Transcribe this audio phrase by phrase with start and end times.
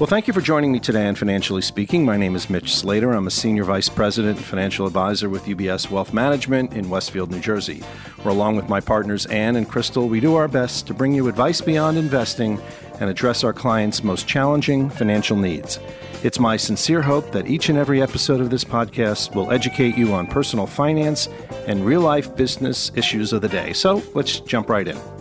[0.00, 2.06] Well, thank you for joining me today on Financially Speaking.
[2.06, 3.12] My name is Mitch Slater.
[3.12, 7.38] I'm a Senior Vice President and Financial Advisor with UBS Wealth Management in Westfield, New
[7.38, 7.80] Jersey,
[8.22, 11.28] where, along with my partners Ann and Crystal, we do our best to bring you
[11.28, 12.58] advice beyond investing
[12.98, 15.78] and address our clients' most challenging financial needs.
[16.22, 20.14] It's my sincere hope that each and every episode of this podcast will educate you
[20.14, 21.28] on personal finance
[21.66, 23.74] and real life business issues of the day.
[23.74, 25.19] So let's jump right in.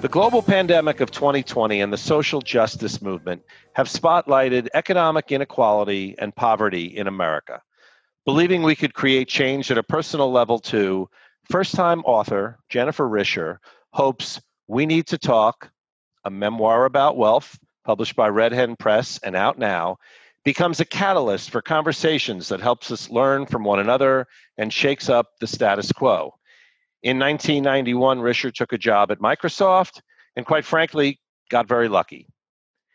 [0.00, 6.32] The global pandemic of 2020 and the social justice movement have spotlighted economic inequality and
[6.32, 7.62] poverty in America.
[8.24, 11.10] Believing we could create change at a personal level too,
[11.50, 13.58] first time author Jennifer Risher
[13.92, 15.68] hopes We Need to Talk,
[16.24, 19.98] a memoir about wealth published by Red Hen Press and out now,
[20.44, 25.26] becomes a catalyst for conversations that helps us learn from one another and shakes up
[25.40, 26.34] the status quo.
[27.02, 30.00] In 1991, Risher took a job at Microsoft
[30.34, 32.26] and, quite frankly, got very lucky.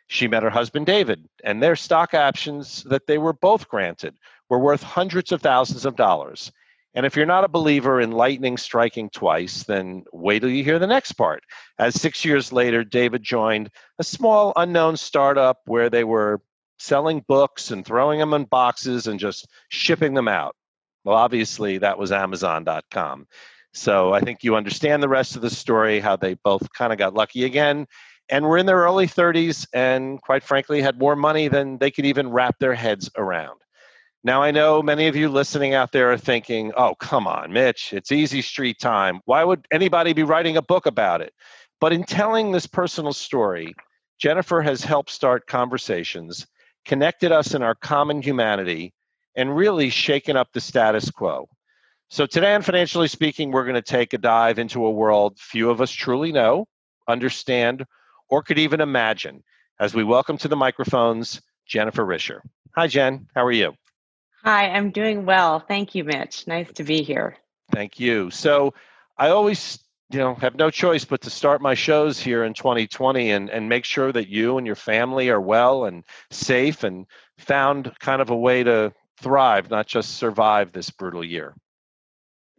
[0.08, 4.16] She met her husband, David, and their stock options that they were both granted
[4.50, 6.52] were worth hundreds of thousands of dollars.
[6.94, 10.78] And if you're not a believer in lightning striking twice, then wait till you hear
[10.78, 11.44] the next part.
[11.80, 16.42] As six years later, David joined a small unknown startup where they were
[16.78, 20.56] selling books and throwing them in boxes and just shipping them out.
[21.04, 23.28] Well, obviously, that was Amazon.com.
[23.74, 27.00] So I think you understand the rest of the story, how they both kind of
[27.00, 27.88] got lucky again
[28.30, 32.06] and were in their early 30s and quite frankly had more money than they could
[32.06, 33.60] even wrap their heads around.
[34.24, 37.92] Now, I know many of you listening out there are thinking, oh, come on, Mitch,
[37.92, 39.20] it's easy street time.
[39.26, 41.34] Why would anybody be writing a book about it?
[41.82, 43.76] But in telling this personal story,
[44.20, 46.48] Jennifer has helped start conversations,
[46.86, 48.94] connected us in our common humanity,
[49.36, 51.50] and really shaken up the status quo.
[52.10, 55.72] So, today on Financially Speaking, we're going to take a dive into a world few
[55.72, 56.68] of us truly know,
[57.08, 57.86] understand,
[58.30, 59.44] or could even imagine
[59.80, 62.42] as we welcome to the microphones Jennifer Risher.
[62.76, 63.28] Hi, Jen.
[63.34, 63.74] How are you?
[64.44, 65.60] Hi, I'm doing well.
[65.60, 66.46] Thank you, Mitch.
[66.46, 67.38] Nice to be here.
[67.72, 68.30] Thank you.
[68.30, 68.76] So,
[69.18, 69.80] I always
[70.12, 73.68] you know have no choice but to start my shows here in 2020 and, and
[73.68, 77.08] make sure that you and your family are well and safe and
[77.40, 81.56] found kind of a way to thrive not just survive this brutal year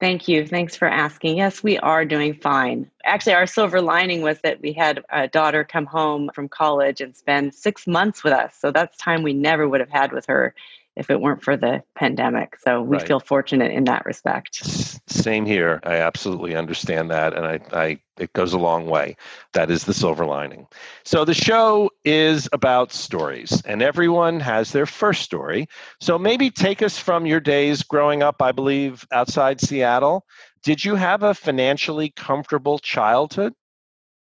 [0.01, 0.47] Thank you.
[0.47, 1.37] Thanks for asking.
[1.37, 2.91] Yes, we are doing fine.
[3.05, 7.17] Actually, our silver lining was that we had a daughter come home from college and
[7.17, 8.57] spend six months with us.
[8.59, 10.55] So that's time we never would have had with her
[10.97, 12.57] if it weren't for the pandemic.
[12.61, 13.07] So we right.
[13.07, 14.63] feel fortunate in that respect.
[15.09, 15.81] Same here.
[15.85, 17.35] I absolutely understand that.
[17.35, 19.17] And I, I, it goes a long way.
[19.55, 20.67] That is the silver lining.
[21.05, 25.69] So the show is about stories, and everyone has their first story.
[26.01, 30.25] So maybe take us from your days growing up, I believe, outside Seattle.
[30.63, 33.53] Did you have a financially comfortable childhood?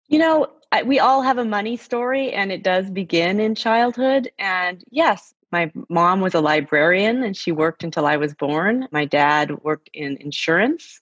[0.08, 0.48] You know,
[0.84, 4.30] we all have a money story and it does begin in childhood.
[4.38, 8.88] And yes, my mom was a librarian and she worked until I was born.
[8.90, 11.00] My dad worked in insurance.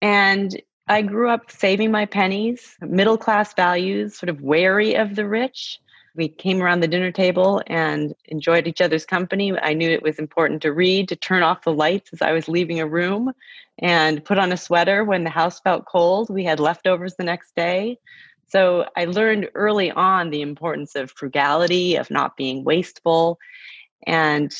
[0.00, 5.26] And I grew up saving my pennies, middle class values, sort of wary of the
[5.26, 5.80] rich.
[6.14, 9.56] We came around the dinner table and enjoyed each other's company.
[9.58, 12.48] I knew it was important to read, to turn off the lights as I was
[12.48, 13.32] leaving a room,
[13.78, 16.30] and put on a sweater when the house felt cold.
[16.30, 17.98] We had leftovers the next day.
[18.54, 23.38] So I learned early on the importance of frugality, of not being wasteful,
[24.06, 24.54] and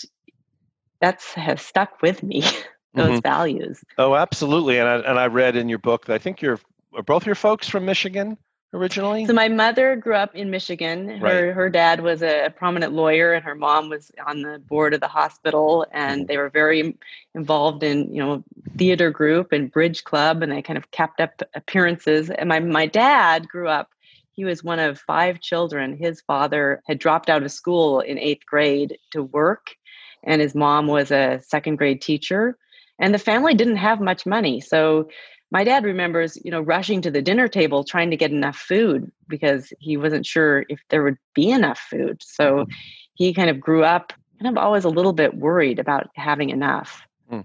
[1.00, 2.42] that's has stuck with me
[2.94, 3.18] those mm-hmm.
[3.18, 6.60] values oh absolutely and I, and I read in your book that i think you're
[6.94, 8.38] are both your folks from michigan
[8.74, 11.54] originally so my mother grew up in michigan her right.
[11.54, 15.08] her dad was a prominent lawyer and her mom was on the board of the
[15.08, 16.26] hospital and mm-hmm.
[16.26, 16.96] they were very
[17.34, 18.44] involved in you know
[18.76, 22.86] theater group and bridge club and they kind of kept up appearances and my my
[22.86, 23.90] dad grew up
[24.34, 25.96] he was one of five children.
[25.96, 29.76] His father had dropped out of school in eighth grade to work,
[30.24, 32.58] and his mom was a second grade teacher.
[32.98, 34.60] And the family didn't have much money.
[34.60, 35.08] So
[35.54, 39.12] my dad remembers, you know, rushing to the dinner table trying to get enough food
[39.28, 42.20] because he wasn't sure if there would be enough food.
[42.24, 42.72] So mm-hmm.
[43.14, 44.12] he kind of grew up
[44.42, 47.02] kind of always a little bit worried about having enough.
[47.30, 47.44] Mm.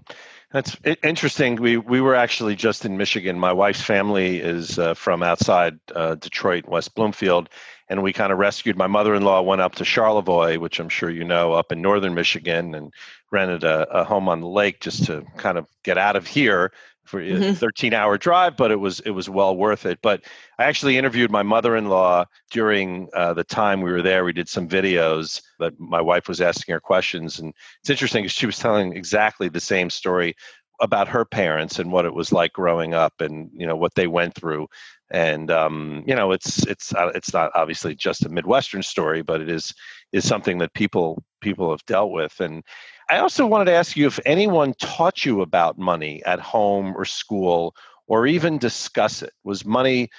[0.50, 1.54] That's interesting.
[1.56, 3.38] We we were actually just in Michigan.
[3.38, 7.48] My wife's family is uh, from outside uh, Detroit, West Bloomfield,
[7.88, 8.76] and we kind of rescued.
[8.76, 12.74] My mother-in-law went up to Charlevoix, which I'm sure you know, up in northern Michigan,
[12.74, 12.92] and
[13.30, 16.72] rented a, a home on the lake just to kind of get out of here
[17.10, 17.52] for a mm-hmm.
[17.54, 19.98] 13 hour drive, but it was it was well worth it.
[20.00, 20.24] But
[20.58, 24.24] I actually interviewed my mother-in-law during uh, the time we were there.
[24.24, 28.32] We did some videos that my wife was asking her questions, and it's interesting because
[28.32, 30.34] she was telling exactly the same story
[30.80, 34.06] about her parents and what it was like growing up, and you know what they
[34.06, 34.68] went through.
[35.10, 39.40] and um, you know it's it's uh, it's not obviously just a midwestern story but
[39.40, 39.74] it is
[40.12, 42.62] is something that people people have dealt with and
[43.08, 47.04] i also wanted to ask you if anyone taught you about money at home or
[47.04, 47.74] school
[48.10, 49.32] or even discuss it.
[49.44, 50.10] Was money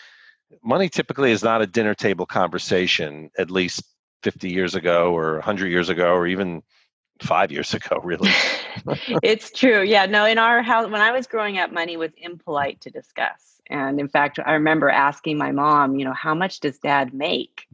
[0.64, 3.84] money typically is not a dinner table conversation at least
[4.24, 6.64] 50 years ago or 100 years ago or even
[7.22, 8.32] five years ago really.
[9.22, 9.84] It's true.
[9.84, 13.60] Yeah no in our house when i was growing up money was impolite to discuss.
[13.68, 17.68] And in fact, I remember asking my mom, you know, how much does dad make?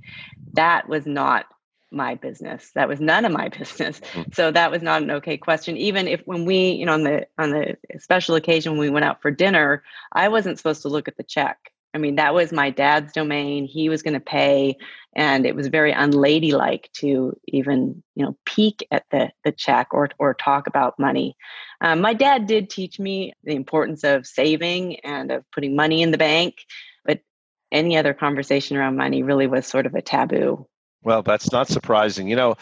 [0.54, 1.46] That was not
[1.92, 2.72] my business.
[2.76, 4.00] That was none of my business.
[4.00, 4.32] Mm-hmm.
[4.34, 5.78] So that was not an okay question.
[5.78, 9.06] Even if when we, you know, on the on the special occasion when we went
[9.06, 11.58] out for dinner, I wasn't supposed to look at the check.
[11.94, 13.66] I mean, that was my dad's domain.
[13.66, 14.78] He was going to pay,
[15.16, 20.10] and it was very unladylike to even, you know, peek at the the check or
[20.20, 21.36] or talk about money.
[21.82, 26.12] Um, my dad did teach me the importance of saving and of putting money in
[26.12, 26.56] the bank,
[27.06, 27.22] but
[27.72, 30.68] any other conversation around money really was sort of a taboo.
[31.04, 32.28] Well, that's not surprising.
[32.28, 32.56] You know,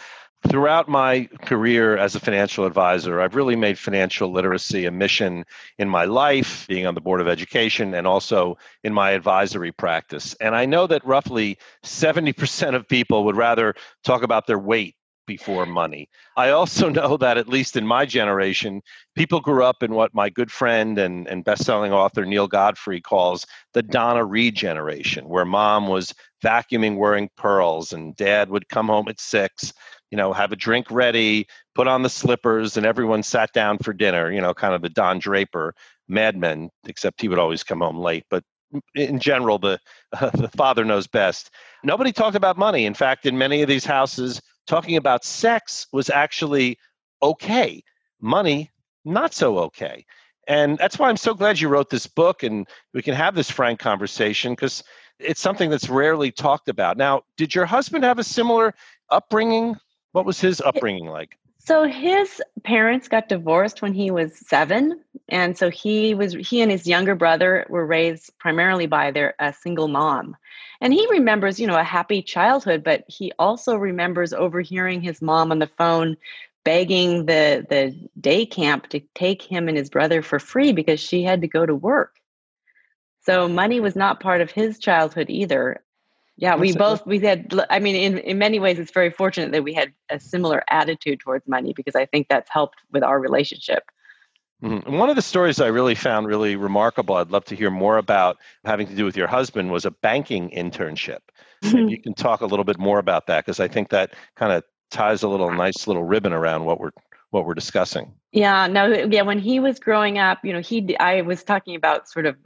[0.48, 5.44] throughout my career as a financial advisor, I've really made financial literacy a mission
[5.78, 10.34] in my life, being on the Board of Education, and also in my advisory practice.
[10.40, 13.74] And I know that roughly 70% of people would rather
[14.04, 14.95] talk about their weight
[15.26, 16.08] before money.
[16.36, 18.82] I also know that, at least in my generation,
[19.14, 23.46] people grew up in what my good friend and, and best-selling author Neale Godfrey calls
[23.72, 26.14] the Donna Reed generation, where mom was
[26.44, 29.72] vacuuming wearing pearls and dad would come home at six
[30.10, 33.92] you know, have a drink ready, put on the slippers, and everyone sat down for
[33.92, 35.74] dinner, you know, kind of the Don Draper
[36.08, 38.24] Mad Men, except he would always come home late.
[38.30, 38.44] But
[38.94, 39.78] in general, the,
[40.18, 41.50] uh, the father knows best.
[41.82, 42.86] Nobody talked about money.
[42.86, 46.78] In fact, in many of these houses, talking about sex was actually
[47.22, 47.82] okay.
[48.20, 48.70] Money,
[49.04, 50.04] not so okay.
[50.48, 53.50] And that's why I'm so glad you wrote this book and we can have this
[53.50, 54.82] frank conversation because
[55.18, 56.96] it's something that's rarely talked about.
[56.96, 58.74] Now, did your husband have a similar
[59.10, 59.76] upbringing
[60.16, 61.36] what was his upbringing like?
[61.66, 66.70] So his parents got divorced when he was 7 and so he was he and
[66.70, 70.36] his younger brother were raised primarily by their a single mom.
[70.80, 75.50] And he remembers, you know, a happy childhood, but he also remembers overhearing his mom
[75.50, 76.16] on the phone
[76.64, 81.22] begging the the day camp to take him and his brother for free because she
[81.24, 82.14] had to go to work.
[83.22, 85.82] So money was not part of his childhood either
[86.36, 89.62] yeah we both we had i mean in, in many ways it's very fortunate that
[89.62, 93.84] we had a similar attitude towards money because i think that's helped with our relationship
[94.62, 94.96] mm-hmm.
[94.96, 98.36] one of the stories i really found really remarkable i'd love to hear more about
[98.64, 101.20] having to do with your husband was a banking internship
[101.62, 104.62] you can talk a little bit more about that because i think that kind of
[104.90, 106.92] ties a little nice little ribbon around what we're
[107.30, 108.12] what we're discussing.
[108.32, 109.22] Yeah, no, yeah.
[109.22, 112.36] When he was growing up, you know, he I was talking about sort of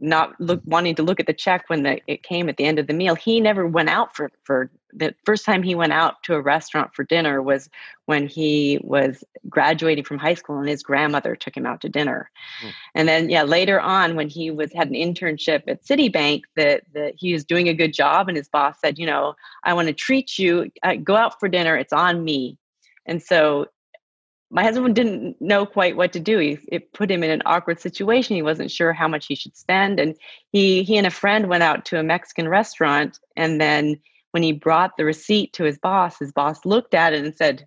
[0.00, 2.78] not look wanting to look at the check when the, it came at the end
[2.78, 3.14] of the meal.
[3.14, 6.94] He never went out for for the first time he went out to a restaurant
[6.94, 7.68] for dinner was
[8.06, 12.30] when he was graduating from high school and his grandmother took him out to dinner.
[12.64, 12.72] Mm.
[12.94, 17.14] And then yeah, later on when he was had an internship at Citibank that that
[17.16, 19.94] he was doing a good job and his boss said, you know, I want to
[19.94, 22.58] treat you, uh, go out for dinner, it's on me.
[23.06, 23.66] And so
[24.50, 26.38] my husband didn't know quite what to do.
[26.38, 28.36] He, it put him in an awkward situation.
[28.36, 30.16] He wasn't sure how much he should spend, and
[30.50, 33.18] he he and a friend went out to a Mexican restaurant.
[33.36, 34.00] And then
[34.32, 37.66] when he brought the receipt to his boss, his boss looked at it and said,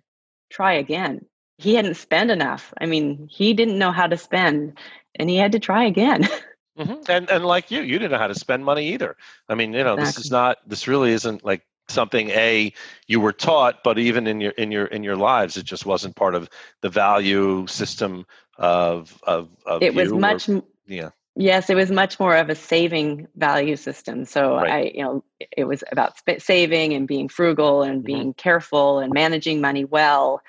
[0.50, 1.24] "Try again."
[1.56, 2.74] He hadn't spent enough.
[2.80, 4.78] I mean, he didn't know how to spend,
[5.14, 6.28] and he had to try again.
[6.76, 7.08] Mm-hmm.
[7.08, 9.16] And and like you, you didn't know how to spend money either.
[9.48, 10.04] I mean, you know, exactly.
[10.04, 10.58] this is not.
[10.66, 12.72] This really isn't like something a
[13.06, 16.14] you were taught but even in your in your in your lives it just wasn't
[16.16, 16.48] part of
[16.80, 18.24] the value system
[18.56, 22.54] of of, of it was much or, yeah yes it was much more of a
[22.54, 24.70] saving value system so right.
[24.70, 25.24] i you know
[25.56, 28.06] it was about saving and being frugal and mm-hmm.
[28.06, 30.40] being careful and managing money well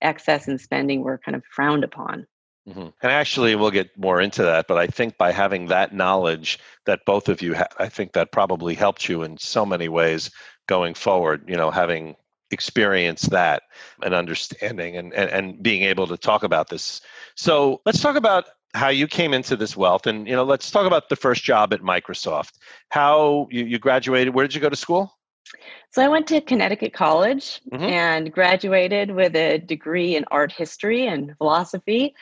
[0.00, 2.26] excess and spending were kind of frowned upon
[2.68, 2.88] Mm-hmm.
[3.02, 7.04] And actually, we'll get more into that, but I think by having that knowledge that
[7.04, 10.30] both of you had, I think that probably helped you in so many ways
[10.66, 12.16] going forward, you know, having
[12.50, 13.64] experienced that
[14.02, 17.02] and understanding and, and, and being able to talk about this.
[17.34, 20.86] So let's talk about how you came into this wealth and you know let's talk
[20.86, 22.54] about the first job at microsoft
[22.88, 25.16] how you, you graduated where did you go to school
[25.92, 27.84] so i went to connecticut college mm-hmm.
[27.84, 32.12] and graduated with a degree in art history and philosophy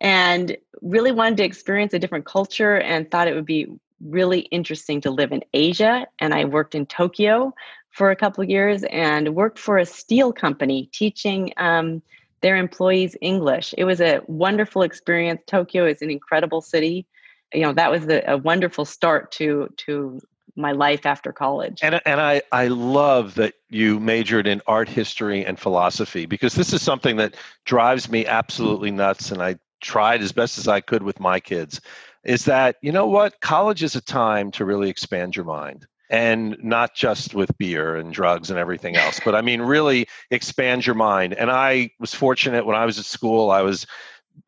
[0.00, 3.66] and really wanted to experience a different culture and thought it would be
[4.00, 7.52] really interesting to live in asia and i worked in tokyo
[7.90, 12.02] for a couple of years and worked for a steel company teaching um,
[12.40, 13.74] their employees English.
[13.76, 15.42] It was a wonderful experience.
[15.46, 17.06] Tokyo is an incredible city.
[17.52, 20.20] You know, that was a, a wonderful start to to
[20.56, 21.80] my life after college.
[21.82, 26.72] And and I I love that you majored in art history and philosophy because this
[26.72, 31.02] is something that drives me absolutely nuts and I tried as best as I could
[31.02, 31.80] with my kids
[32.24, 33.40] is that you know what?
[33.40, 38.12] College is a time to really expand your mind and not just with beer and
[38.12, 41.34] drugs and everything else but i mean really expand your mind.
[41.34, 43.86] And i was fortunate when i was at school i was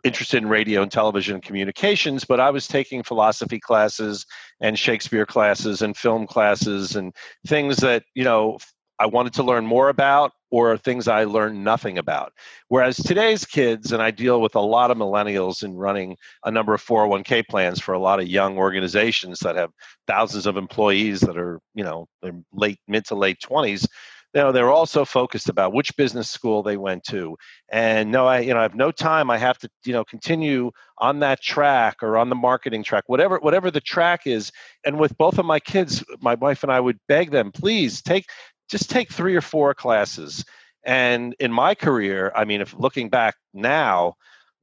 [0.04, 4.26] interested in radio and television and communications, but I was taking philosophy classes
[4.60, 7.14] and Shakespeare classes and film classes and
[7.46, 8.58] things that, you know,
[8.98, 12.32] I wanted to learn more about or things I learned nothing about.
[12.68, 16.75] Whereas today's kids, and I deal with a lot of millennials in running a number
[16.75, 19.71] of 401k plans for a lot of young organizations that have
[20.06, 22.06] thousands of employees that are, you know,
[22.52, 23.88] late mid to late 20s
[24.35, 27.37] you know they're also focused about which business school they went to.
[27.71, 29.30] And no i you know i have no time.
[29.30, 33.38] I have to you know continue on that track or on the marketing track whatever
[33.40, 34.50] whatever the track is.
[34.87, 38.25] And with both of my kids my wife and i would beg them please take
[38.72, 40.44] just take three or four classes.
[40.82, 44.16] And in my career i mean if looking back now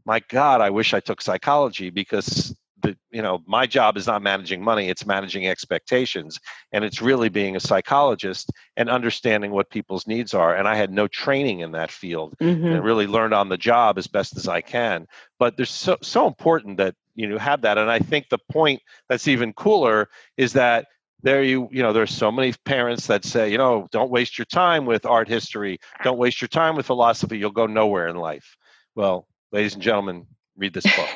[0.05, 4.21] my god i wish i took psychology because the you know my job is not
[4.21, 6.39] managing money it's managing expectations.
[6.73, 10.55] And it's really being a psychologist and understanding what people's needs are.
[10.55, 12.35] And i had no training in that field.
[12.41, 12.65] Mm-hmm.
[12.65, 15.07] and really learned on the job as best as i can.
[15.39, 17.77] But there's so so important that you know have that.
[17.77, 20.87] And i think the point that's even cooler is that
[21.21, 24.45] there you you know there's so many parents that say you know don't waste your
[24.45, 25.79] time with art history.
[26.03, 27.37] Don't waste your time with philosophy.
[27.37, 28.55] You'll go nowhere in life.
[28.95, 31.09] Well ladies and gentlemen read this book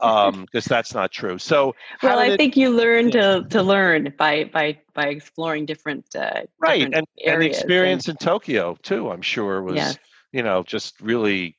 [0.00, 1.38] um because that's not true.
[1.38, 6.04] So well i it, think you learn to to learn by by by exploring different
[6.14, 9.98] uh right different and, and the experience and, in tokyo too i'm sure was yes.
[10.32, 11.56] you know just really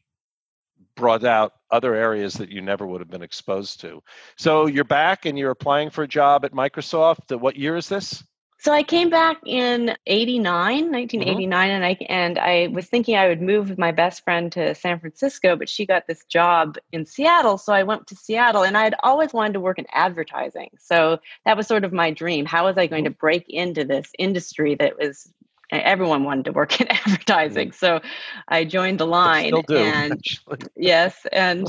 [0.98, 4.04] brought out other areas that you never would have been exposed to
[4.38, 8.24] so you're back and you're applying for a job at microsoft what year is this
[8.60, 11.76] so I came back in 89, 1989, mm-hmm.
[11.76, 15.00] and I and I was thinking I would move with my best friend to San
[15.00, 17.60] Francisco, but she got this job in Seattle.
[17.60, 20.72] So I went to Seattle and I had always wanted to work in advertising.
[20.80, 22.46] So that was sort of my dream.
[22.46, 25.32] How was I going to break into this industry that was
[25.72, 27.72] everyone wanted to work in advertising.
[27.72, 28.02] So
[28.48, 29.48] I joined the line.
[29.48, 30.22] still do, and
[30.76, 31.68] yes, and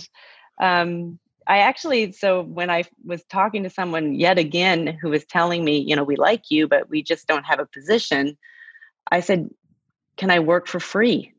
[0.61, 5.65] um, I actually, so when I was talking to someone yet again who was telling
[5.65, 8.37] me, you know, we like you, but we just don't have a position,
[9.11, 9.49] I said,
[10.19, 11.33] can I work for free?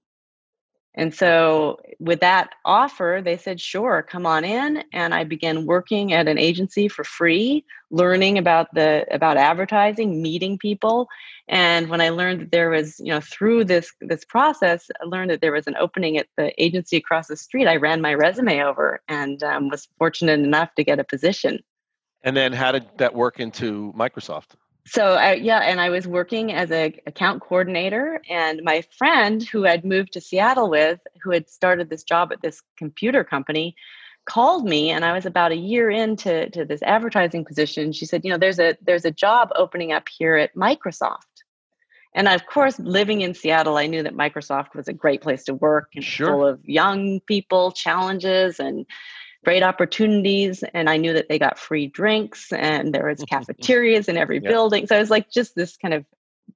[0.96, 4.84] And so, with that offer, they said, sure, come on in.
[4.92, 10.58] And I began working at an agency for free, learning about the about advertising, meeting
[10.58, 11.08] people.
[11.48, 15.30] And when I learned that there was, you know, through this this process, I learned
[15.30, 17.68] that there was an opening at the agency across the street.
[17.68, 21.60] I ran my resume over and um, was fortunate enough to get a position.
[22.24, 24.56] And then, how did that work into Microsoft?
[24.90, 29.68] So I, yeah and i was working as a account coordinator and my friend who
[29.68, 33.76] i'd moved to seattle with who had started this job at this computer company
[34.26, 38.24] called me and i was about a year into to this advertising position she said
[38.24, 41.44] you know there's a there's a job opening up here at microsoft
[42.14, 45.54] and of course living in seattle i knew that microsoft was a great place to
[45.54, 46.28] work and sure.
[46.28, 48.86] full of young people challenges and
[49.44, 50.64] great opportunities.
[50.74, 53.52] And I knew that they got free drinks and there was mm-hmm, mm-hmm.
[53.52, 54.50] cafeterias in every yeah.
[54.50, 54.88] building.
[54.88, 56.06] So it was like just this kind of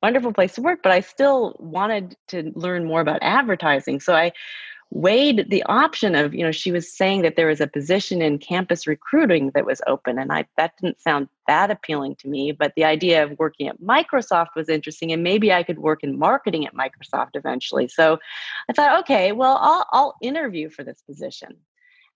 [0.01, 3.99] wonderful place to work, but I still wanted to learn more about advertising.
[3.99, 4.31] So I
[4.89, 8.37] weighed the option of, you know, she was saying that there was a position in
[8.37, 10.19] campus recruiting that was open.
[10.19, 13.81] And I that didn't sound that appealing to me, but the idea of working at
[13.81, 15.11] Microsoft was interesting.
[15.11, 17.87] And maybe I could work in marketing at Microsoft eventually.
[17.87, 18.19] So
[18.69, 21.57] I thought, okay, well, I'll I'll interview for this position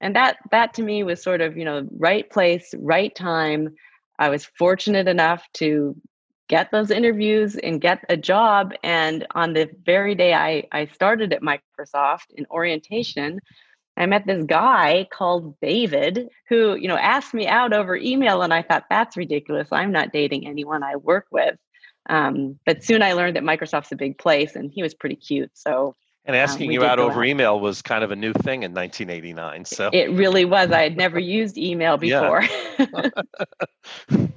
[0.01, 3.75] and that that to me was sort of you know right place right time.
[4.19, 5.95] I was fortunate enough to
[6.47, 11.33] get those interviews and get a job and on the very day i i started
[11.33, 13.39] at microsoft in orientation
[13.97, 18.53] i met this guy called david who you know asked me out over email and
[18.53, 19.67] i thought that's ridiculous.
[19.71, 21.55] I'm not dating anyone i work with.
[22.09, 25.51] Um, but soon i learned that microsoft's a big place and he was pretty cute
[25.53, 25.95] so
[26.27, 27.25] and um, asking um, you out over out.
[27.25, 29.65] email was kind of a new thing in 1989.
[29.65, 30.71] So it really was.
[30.71, 32.43] I had never used email before.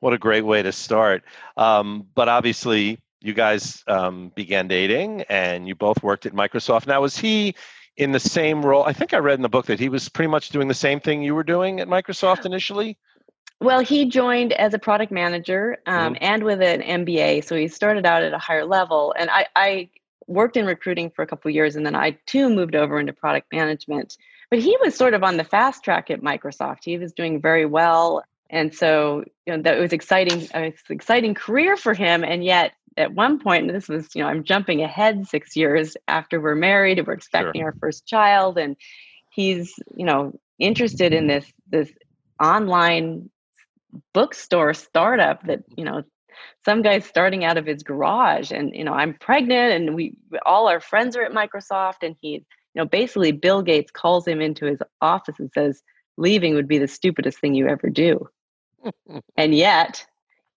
[0.00, 1.22] what a great way to start.
[1.56, 6.86] Um, but obviously, you guys um, began dating, and you both worked at Microsoft.
[6.86, 7.54] Now, was he
[7.96, 8.84] in the same role?
[8.84, 11.00] I think I read in the book that he was pretty much doing the same
[11.00, 12.98] thing you were doing at Microsoft initially.
[13.58, 16.24] Well, he joined as a product manager um, mm-hmm.
[16.24, 19.14] and with an MBA, so he started out at a higher level.
[19.18, 19.88] And I, I
[20.26, 23.52] worked in recruiting for a couple years and then I too moved over into product
[23.52, 24.16] management.
[24.50, 26.84] But he was sort of on the fast track at Microsoft.
[26.84, 28.24] He was doing very well.
[28.48, 32.22] And so, you know, that was exciting, uh, exciting career for him.
[32.22, 36.40] And yet, at one point, this was, you know, I'm jumping ahead six years after
[36.40, 37.66] we're married and we're expecting sure.
[37.66, 38.76] our first child, and
[39.30, 41.92] he's, you know, interested in this this
[42.40, 43.30] online
[44.12, 46.02] bookstore startup that you know
[46.64, 50.68] some guy's starting out of his garage and you know i'm pregnant and we all
[50.68, 52.42] our friends are at microsoft and he you
[52.74, 55.82] know basically bill gates calls him into his office and says
[56.16, 58.28] leaving would be the stupidest thing you ever do.
[59.36, 60.06] And yet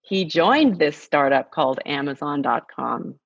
[0.02, 3.16] he joined this startup called amazon.com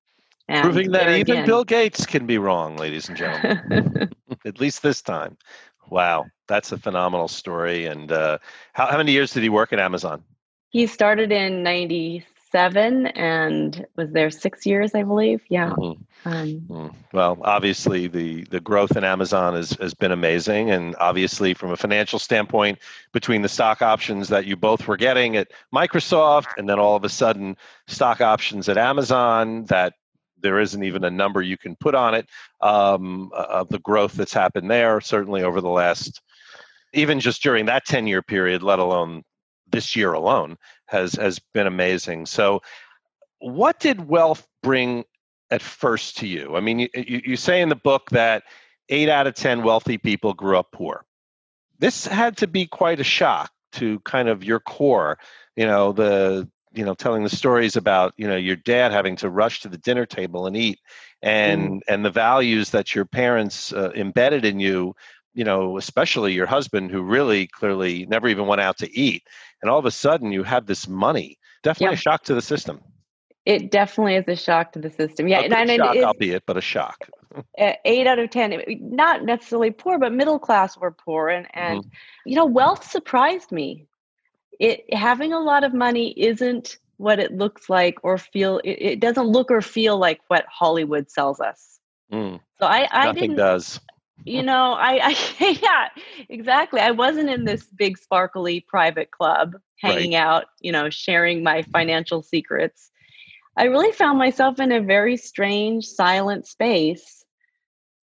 [0.49, 4.11] and proving that even again, bill gates can be wrong ladies and gentlemen.
[4.47, 5.37] At least this time.
[5.91, 7.87] Wow that's a phenomenal story.
[7.87, 8.39] And uh,
[8.73, 10.23] how, how many years did he work at amazon?
[10.71, 15.43] He started in 90 seven and was there six years, I believe.
[15.49, 15.71] Yeah.
[15.71, 16.29] Mm-hmm.
[16.29, 16.87] Um, mm-hmm.
[17.13, 21.77] well, obviously the the growth in Amazon has has been amazing, and obviously from a
[21.77, 22.79] financial standpoint,
[23.13, 27.03] between the stock options that you both were getting at Microsoft, and then all of
[27.05, 27.57] a sudden
[27.89, 29.95] stock options at Amazon that
[30.41, 32.29] there isn't even a number you can put on it
[32.61, 35.01] um, of the growth that's happened there.
[35.01, 36.23] Certainly over the last,
[36.93, 39.25] even just during that ten year period, let alone
[39.71, 42.27] this year alone has has been amazing.
[42.27, 42.63] So,
[43.39, 45.05] what did wealth bring
[45.51, 46.57] at first to you?
[46.57, 48.45] I mean, you, you, say in the book that
[48.89, 51.05] eight out of ten wealthy people grew up poor.
[51.79, 55.19] This had to be quite a shock to kind of your core.
[55.57, 59.31] You know the you know telling the stories about you know your dad having to
[59.31, 60.81] rush to the dinner table and eat
[61.23, 61.81] and mm.
[61.89, 64.95] and the values that your parents uh, embedded in you
[65.35, 69.25] you know, especially your husband who really clearly never even went out to eat.
[69.61, 71.39] And all of a sudden you have this money.
[71.63, 72.81] Definitely a shock to the system.
[73.45, 75.29] It definitely is a shock to the system.
[75.29, 75.41] Yeah.
[75.41, 77.09] A and, and shock, albeit, but a shock.
[77.59, 81.29] eight out of 10, not necessarily poor, but middle class were poor.
[81.29, 81.89] And, and mm-hmm.
[82.25, 83.87] you know, wealth surprised me.
[84.61, 89.01] It having a lot of money isn't what it looks like or feel it, it
[89.01, 91.81] doesn't look or feel like what Hollywood sells us.
[92.13, 92.39] Mm.
[92.61, 93.81] So I, I Nothing didn't does
[94.23, 95.89] you know i i yeah
[96.29, 96.81] exactly.
[96.81, 100.21] I wasn't in this big sparkly private club hanging right.
[100.21, 102.91] out you know sharing my financial secrets.
[103.57, 107.25] I really found myself in a very strange silent space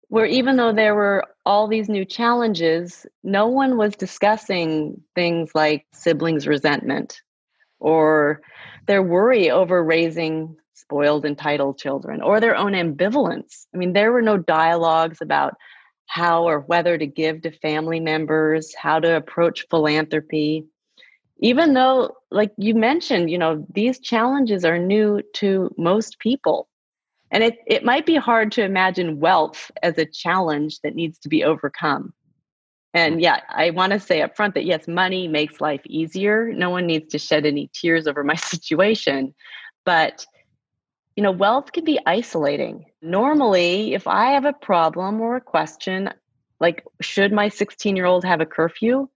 [0.08, 5.86] where even though there were all these new challenges no one was discussing things like
[5.92, 7.20] siblings resentment
[7.78, 8.40] or
[8.86, 13.66] their worry over raising spoiled entitled children or their own ambivalence.
[13.74, 15.54] I mean there were no dialogues about
[16.10, 20.66] how or whether to give to family members, how to approach philanthropy.
[21.38, 26.68] Even though, like you mentioned, you know, these challenges are new to most people.
[27.30, 31.28] And it, it might be hard to imagine wealth as a challenge that needs to
[31.28, 32.12] be overcome.
[32.92, 36.52] And yeah, I want to say up front that yes, money makes life easier.
[36.52, 39.32] No one needs to shed any tears over my situation.
[39.84, 40.26] But
[41.14, 42.86] you know, wealth can be isolating.
[43.02, 46.10] Normally, if I have a problem or a question,
[46.58, 49.08] like, should my 16 year old have a curfew?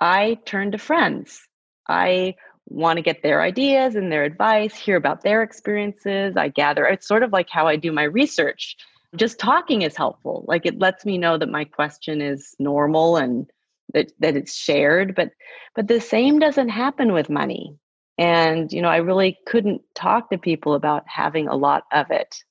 [0.00, 1.46] I turn to friends.
[1.88, 6.36] I want to get their ideas and their advice, hear about their experiences.
[6.36, 6.86] I gather.
[6.86, 8.76] It's sort of like how I do my research.
[9.14, 10.44] Just talking is helpful.
[10.48, 13.50] Like it lets me know that my question is normal and
[13.92, 15.14] that, that it's shared.
[15.14, 15.32] But
[15.74, 17.76] but the same doesn't happen with money
[18.18, 22.44] and you know i really couldn't talk to people about having a lot of it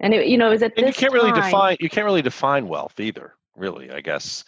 [0.00, 2.04] and it, you know it at and this you can't time, really define you can't
[2.04, 4.44] really define wealth either really i guess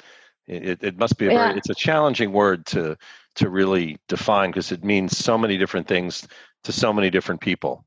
[0.49, 1.47] it, it must be a yeah.
[1.47, 2.97] very it's a challenging word to
[3.37, 6.27] to really define because it means so many different things
[6.65, 7.85] to so many different people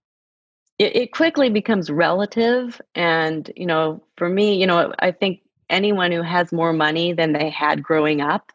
[0.77, 6.11] it, it quickly becomes relative and you know for me you know i think anyone
[6.11, 8.51] who has more money than they had growing up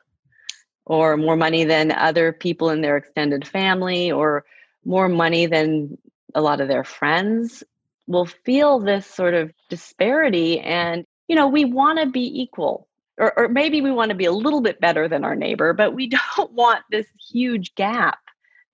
[0.86, 4.44] or more money than other people in their extended family or
[4.84, 5.98] more money than
[6.34, 7.64] a lot of their friends
[8.06, 13.38] will feel this sort of disparity and you know we want to be equal or,
[13.38, 16.08] or maybe we want to be a little bit better than our neighbor but we
[16.36, 18.18] don't want this huge gap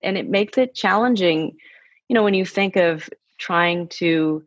[0.01, 1.55] and it makes it challenging
[2.07, 4.43] you know when you think of trying to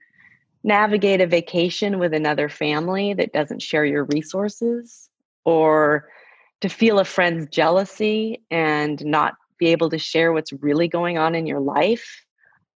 [0.63, 5.09] navigate a vacation with another family that doesn't share your resources
[5.45, 6.09] or
[6.61, 11.35] to feel a friend's jealousy and not be able to share what's really going on
[11.35, 12.25] in your life.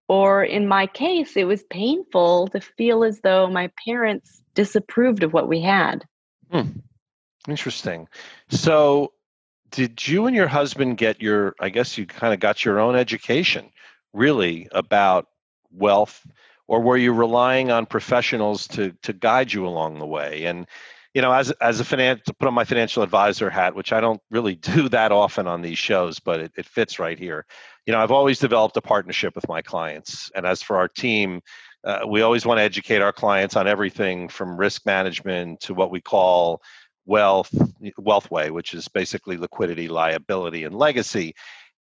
[0.09, 5.33] Or in my case, it was painful to feel as though my parents disapproved of
[5.33, 6.05] what we had.
[6.51, 6.71] Hmm.
[7.49, 8.09] Interesting.
[8.49, 9.13] So,
[9.71, 12.97] did you and your husband get your, I guess you kind of got your own
[12.97, 13.71] education
[14.13, 15.27] really about
[15.73, 16.25] wealth,
[16.69, 20.45] or were you relying on professionals to, to guide you along the way?
[20.45, 20.67] And
[21.15, 24.01] you know, as as a finance to put on my financial advisor hat, which I
[24.01, 27.47] don't really do that often on these shows, but it, it fits right here.
[27.87, 31.41] You know, I've always developed a partnership with my clients, and as for our team,
[31.85, 35.91] uh, we always want to educate our clients on everything from risk management to what
[35.91, 36.61] we call
[37.07, 37.55] wealth
[38.01, 41.35] wealthway which is basically liquidity liability and legacy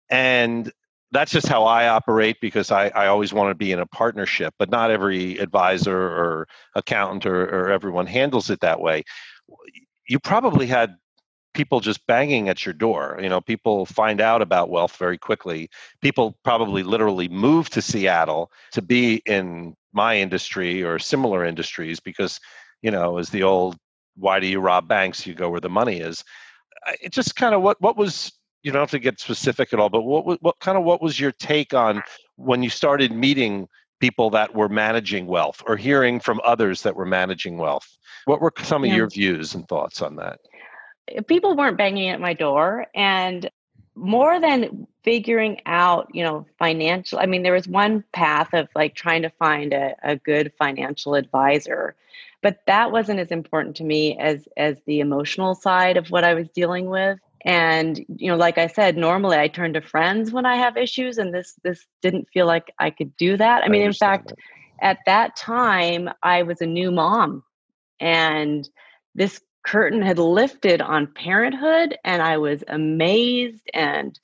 [0.09, 0.69] and
[1.13, 4.53] that's just how i operate because i, I always want to be in a partnership
[4.59, 9.03] but not every advisor or accountant or, or everyone handles it that way.
[10.07, 10.95] You probably had
[11.53, 15.69] people just banging at your door you know people find out about wealth very quickly.
[16.01, 22.39] People probably literally move to seattle to be in my industry or similar industries because
[22.81, 23.77] you know as the old
[24.15, 25.25] why do you rob banks?
[25.25, 26.23] You go where the money is.
[27.01, 28.31] It just kind of what what was
[28.63, 31.19] you don't have to get specific at all but what what kind of what was
[31.19, 32.01] your take on
[32.35, 33.67] when you started meeting
[34.03, 37.97] people that were managing wealth or hearing from others that were managing wealth?
[38.25, 38.97] What were some of yeah.
[38.97, 40.41] your views and thoughts on that?
[41.07, 43.49] Eh, people weren't banging at my door and
[43.95, 48.95] more than figuring out you know financial i mean there was one path of like
[48.95, 51.95] trying to find a, a good financial advisor
[52.41, 56.33] but that wasn't as important to me as as the emotional side of what i
[56.33, 60.45] was dealing with and you know like i said normally i turn to friends when
[60.45, 63.69] i have issues and this this didn't feel like i could do that i, I
[63.69, 64.37] mean in fact that.
[64.81, 67.43] at that time i was a new mom
[67.99, 68.67] and
[69.15, 74.17] this curtain had lifted on parenthood and I was amazed and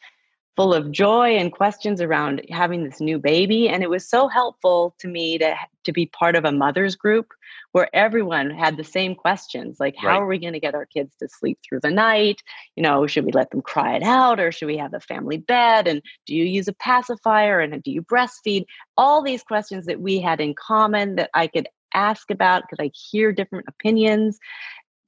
[0.60, 4.94] full of joy and questions around having this new baby and it was so helpful
[5.00, 7.28] to me to to be part of a mother's group
[7.72, 10.18] where everyone had the same questions like how right.
[10.18, 12.42] are we going to get our kids to sleep through the night
[12.76, 15.38] you know should we let them cry it out or should we have a family
[15.38, 18.66] bed and do you use a pacifier and do you breastfeed
[18.98, 22.92] all these questions that we had in common that I could ask about because I
[22.94, 24.38] hear different opinions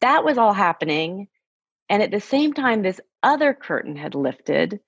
[0.02, 1.28] that was all happening.
[1.90, 4.80] And at the same time, this other curtain had lifted.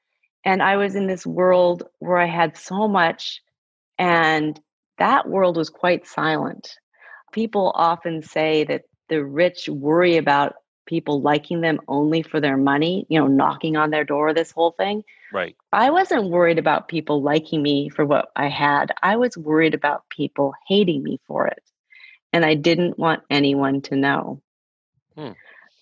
[0.45, 3.41] And I was in this world where I had so much,
[3.97, 4.59] and
[4.97, 6.77] that world was quite silent.
[7.31, 13.05] People often say that the rich worry about people liking them only for their money,
[13.09, 15.03] you know, knocking on their door, this whole thing.
[15.31, 15.55] Right.
[15.71, 18.91] I wasn't worried about people liking me for what I had.
[19.01, 21.63] I was worried about people hating me for it.
[22.31, 24.41] And I didn't want anyone to know.
[25.15, 25.31] Hmm.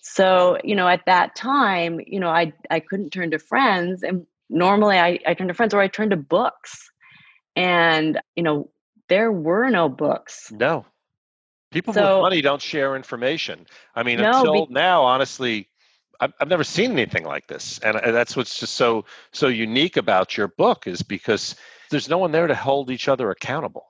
[0.02, 4.26] So, you know, at that time, you know, I I couldn't turn to friends and
[4.52, 6.90] normally I, I turn to friends or I turn to books.
[7.56, 8.70] And, you know,
[9.08, 10.52] there were no books.
[10.52, 10.86] No.
[11.70, 13.66] People so, with money don't share information.
[13.94, 15.68] I mean, no, until be- now, honestly,
[16.20, 17.78] I've, I've never seen anything like this.
[17.78, 21.56] And that's what's just so so unique about your book is because
[21.90, 23.86] there's no one there to hold each other accountable.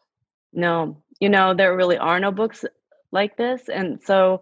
[0.52, 2.64] No, you know, there really are no books
[3.10, 3.68] like this.
[3.68, 4.40] And so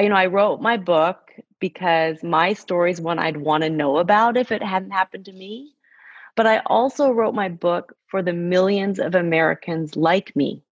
[0.00, 3.98] you know, I wrote my book because my story is one I'd want to know
[3.98, 5.74] about if it hadn't happened to me.
[6.36, 10.62] But I also wrote my book for the millions of Americans like me.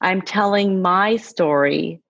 [0.00, 2.00] I'm telling my story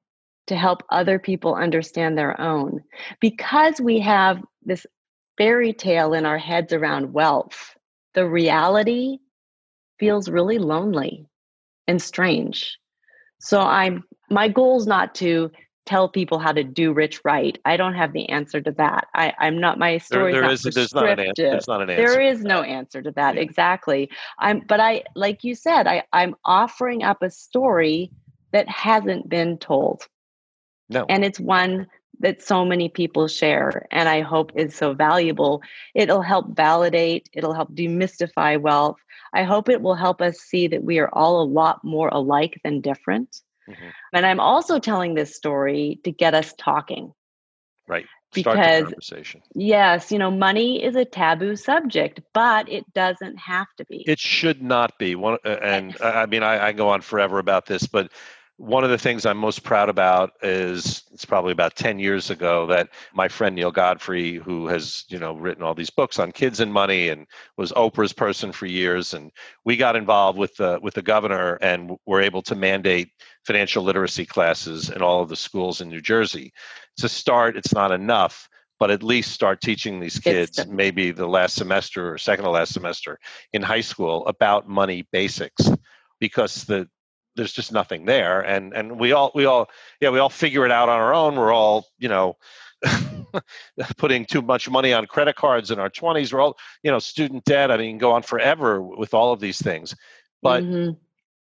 [0.47, 2.83] to help other people understand their own.
[3.21, 4.87] Because we have this
[5.37, 7.77] fairy tale in our heads around wealth,
[8.15, 9.19] the reality
[9.99, 11.27] feels really lonely
[11.89, 12.79] and strange.
[13.41, 15.51] So I'm my goal is not to
[15.87, 17.59] tell people how to do rich right.
[17.65, 19.07] I don't have the answer to that.
[19.15, 20.33] I, I'm not my story.
[20.33, 21.51] There, there not is, there's not an answer.
[21.51, 22.03] There's not an answer.
[22.03, 23.37] There is no answer to that.
[23.37, 23.41] Yeah.
[23.41, 24.11] Exactly.
[24.39, 28.11] I'm but I like you said, I, I'm offering up a story
[28.53, 30.03] that hasn't been told.
[30.89, 31.07] No.
[31.09, 31.87] And it's one
[32.21, 35.63] that so many people share and I hope is so valuable.
[35.95, 38.97] It'll help validate, it'll help demystify wealth.
[39.35, 42.59] I hope it will help us see that we are all a lot more alike
[42.65, 43.89] than different Mm-hmm.
[44.13, 47.13] And I'm also telling this story to get us talking.
[47.89, 48.07] Right.
[48.37, 53.85] Start because yes, you know, money is a taboo subject, but it doesn't have to
[53.87, 54.05] be.
[54.07, 55.15] It should not be.
[55.15, 58.11] One, uh, and I mean, I, I go on forever about this, but
[58.59, 62.67] one of the things I'm most proud about is it's probably about 10 years ago
[62.67, 66.61] that my friend Neale Godfrey, who has, you know, written all these books on kids
[66.61, 67.27] and money and
[67.59, 69.13] was Oprah's person for years.
[69.13, 69.31] And
[69.67, 73.11] we got involved with the, with the governor and were able to mandate
[73.45, 76.51] financial literacy classes in all of the schools in New Jersey.
[76.99, 78.49] To start, it's not enough,
[78.81, 82.73] but at least start teaching these kids maybe the last semester or second to last
[82.73, 83.19] semester
[83.53, 85.71] in high school about money basics
[86.21, 86.89] because the
[87.37, 89.69] there's just nothing there and and we all we all
[90.01, 91.37] yeah we all figure it out on our own.
[91.37, 92.37] We're all you know
[93.97, 97.43] putting too much money on credit cards in our 20s we're all you know student
[97.45, 99.95] debt i mean go on forever with all of these things.
[100.43, 100.93] But mm-hmm.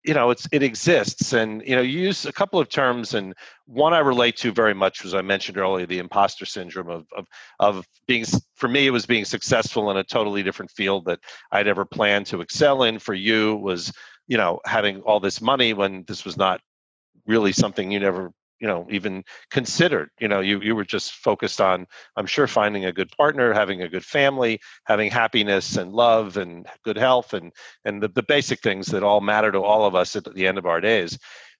[0.03, 3.33] you know it's it exists and you know you use a couple of terms and
[3.65, 7.27] one i relate to very much was i mentioned earlier the imposter syndrome of of
[7.59, 8.25] of being
[8.55, 11.19] for me it was being successful in a totally different field that
[11.51, 12.97] i'd ever planned to excel in.
[12.97, 13.93] For you was
[14.29, 16.61] you know having all this money when this was not
[17.27, 21.59] really something you never you know even considered you know you you were just focused
[21.59, 26.37] on i'm sure finding a good partner having a good family having happiness and love
[26.37, 27.51] and good health and
[27.85, 30.57] and the, the basic things that all matter to all of us at the end
[30.57, 31.17] of our days.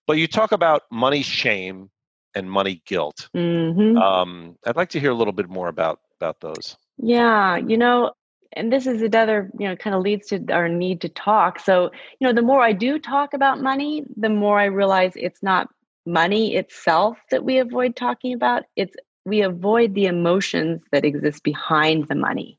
[0.08, 1.90] But you talk about money shame
[2.36, 3.30] and money guilt.
[3.36, 3.98] Mm-hmm.
[3.98, 6.78] um, i'd like to hear a little bit more about about those.
[6.98, 8.12] Yeah you know
[8.54, 11.92] and this is another you know kind of leads to our need to talk so
[12.20, 15.70] you know the more i do talk about money the more i realize it's not
[16.10, 18.64] money itself that we avoid talking about.
[18.76, 22.58] It's we avoid the emotions that exist behind the money.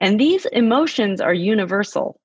[0.00, 2.18] And these emotions are universal.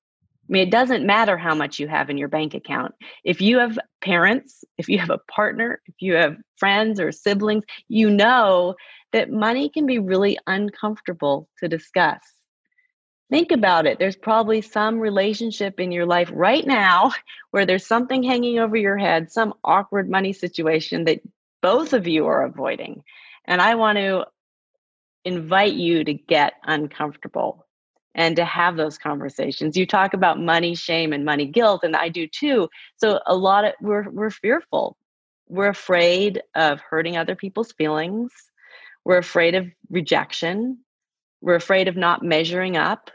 [0.48, 2.94] I mean, it doesn't matter how much you have in your bank account.
[3.24, 7.64] If you have parents, if you have a partner, if you have friends or siblings,
[7.88, 8.76] you know
[9.12, 12.20] that money can be really uncomfortable to discuss.
[13.28, 13.98] Think about it.
[13.98, 17.12] There's probably some relationship in your life right now
[17.50, 21.20] where there's something hanging over your head, some awkward money situation that
[21.60, 23.02] both of you are avoiding.
[23.44, 24.26] And I want to
[25.24, 27.66] invite you to get uncomfortable
[28.14, 29.76] and to have those conversations.
[29.76, 32.68] You talk about money shame and money guilt and I do too.
[32.96, 34.96] So a lot of we're we're fearful.
[35.48, 38.32] We're afraid of hurting other people's feelings.
[39.04, 40.78] We're afraid of rejection.
[41.40, 43.10] We're afraid of not measuring up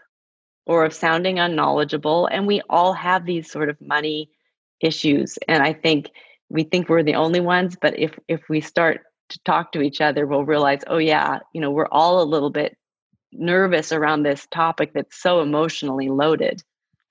[0.65, 2.28] or of sounding unknowledgeable.
[2.28, 4.30] And we all have these sort of money
[4.80, 5.38] issues.
[5.47, 6.10] And I think
[6.50, 10.02] we think we're the only ones, but if if we start to talk to each
[10.02, 12.78] other, we'll realize, oh yeah, you know, we're all a little bit
[13.32, 16.62] nervous around this topic that's so emotionally loaded.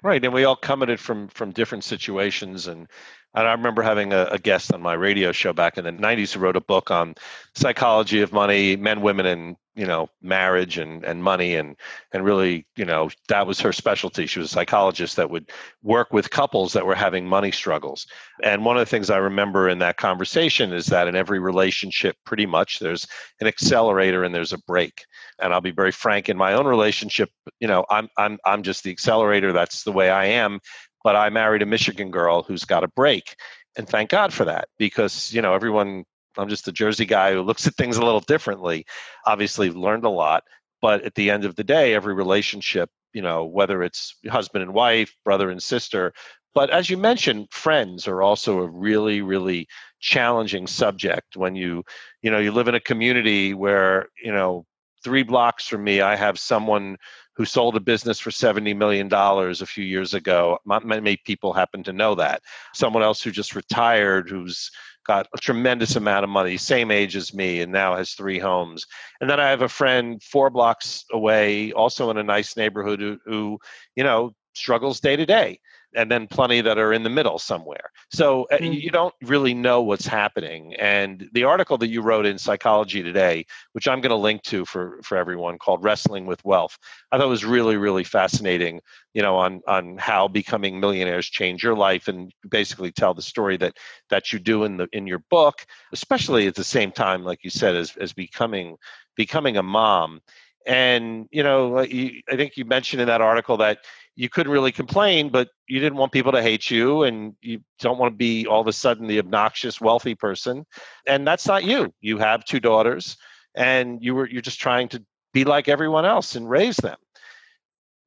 [0.03, 2.89] Right, and we all come at it from from different situations, and
[3.35, 6.33] and I remember having a, a, guest on my radio show back in the 90s
[6.33, 7.14] who wrote a book on
[7.55, 11.77] psychology of money, men, women, and you know, marriage and, and money and
[12.12, 14.27] and really, you know, that was her specialty.
[14.27, 15.51] She was a psychologist that would
[15.83, 18.07] work with couples that were having money struggles.
[18.43, 22.16] And one of the things I remember in that conversation is that in every relationship,
[22.27, 23.07] pretty much there's
[23.40, 25.05] an accelerator and there's a brake.
[25.40, 28.83] And I'll be very frank in my own relationship, you know, I'm I'm I'm just
[28.83, 29.53] the accelerator.
[29.53, 30.61] That's the way I am
[31.03, 33.37] but I married a Michigan girl who's got a brake.
[33.77, 36.05] And thank God for that because, you know, everyone,
[36.37, 38.85] I'm just a Jersey guy who looks at things a little differently.
[39.27, 40.45] Obviously, learned a lot.
[40.83, 44.73] But at the end of the day, every relationship, you know, whether it's husband and
[44.73, 46.13] wife, brother and sister,
[46.55, 49.69] but as you mentioned, friends are also a really, really
[50.01, 51.85] challenging subject when you,
[52.23, 54.67] you know, you live in a community where, you know,
[55.03, 56.97] three blocks from me, I have someone
[57.37, 60.59] who sold a business for $70 million a few years ago.
[60.67, 62.43] Not many people happen to know that.
[62.75, 64.71] Someone else who just retired, who's
[65.07, 68.85] got a tremendous amount of money, same age as me, and now has three homes.
[69.21, 73.19] And then I have a friend four blocks away, also in a nice neighborhood, who,
[73.25, 73.59] who
[73.97, 75.59] you know, struggles day to day
[75.94, 77.90] and then plenty that are in the middle somewhere.
[78.12, 78.72] So uh, mm-hmm.
[78.72, 80.74] you don't really know what's happening.
[80.74, 84.64] And the article that you wrote in Psychology Today, which I'm going to link to
[84.64, 86.79] for for everyone, called "Wrestling with Wealth,"
[87.12, 88.81] I thought was really really fascinating.
[89.14, 93.57] You know, on on how becoming millionaires change your life, and basically tell the story
[93.59, 93.76] that
[94.11, 97.50] that you do in the in your book, especially at the same time, like you
[97.50, 98.76] said, as as becoming
[99.16, 100.20] becoming a mom
[100.66, 103.79] and you know you, i think you mentioned in that article that
[104.20, 107.99] you couldn't really complain, but you didn't want people to hate you and you don't
[107.99, 110.66] want to be all of a sudden the obnoxious wealthy person.
[111.07, 111.94] And that's not you.
[112.03, 113.16] You have two daughters
[113.55, 116.99] and you were you're just trying to be like everyone else and raise them.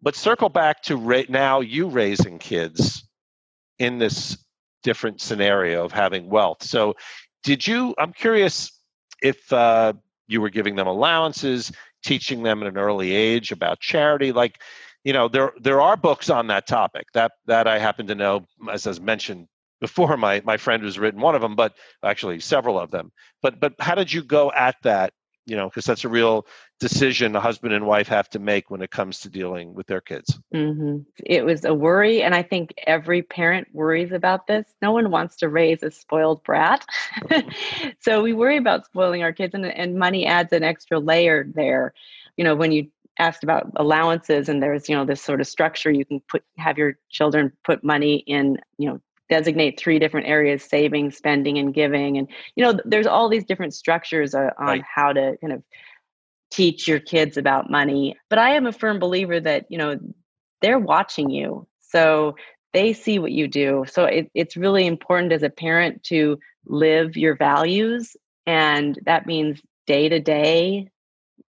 [0.04, 3.08] But circle back to now you raising kids
[3.80, 4.38] in this
[4.84, 6.62] different scenario of having wealth.
[6.62, 6.96] So
[7.44, 8.72] did you I'm curious
[9.24, 9.94] if uh,
[10.28, 11.72] you were giving them allowances,
[12.04, 14.60] teaching them at an early age about charity like
[15.04, 17.08] you know there there are books on that topic.
[17.14, 19.48] That that I happen to know as as mentioned
[19.82, 23.12] before my my friend who's written one of them but actually several of them.
[23.42, 25.14] But but how did you go at that
[25.46, 26.46] you know because that's a real
[26.80, 30.02] decision a husband and wife have to make when it comes to dealing with their
[30.02, 30.40] kids.
[30.54, 31.00] Mm-hmm.
[31.26, 34.66] it was a worry and i think every parent worries about this.
[34.82, 36.86] No one wants to raise a spoiled brat.
[38.00, 41.94] So we worry about spoiling our kids and, and money adds an extra layer there.
[42.38, 45.92] You know when you asked about allowances and there's you know this sort of structure
[45.92, 50.64] you can put have your children put money in you know designate three different areas
[50.64, 54.84] saving spending and giving and you know there's all these different structures uh, on right.
[54.84, 55.64] how to kind of
[56.52, 59.98] teach your kids about money but i am a firm believer that you know
[60.62, 62.36] they're watching you so
[62.74, 63.86] they see what you do.
[63.88, 68.18] So it, it's really important as a parent to live your values.
[68.46, 70.90] And that means day to day,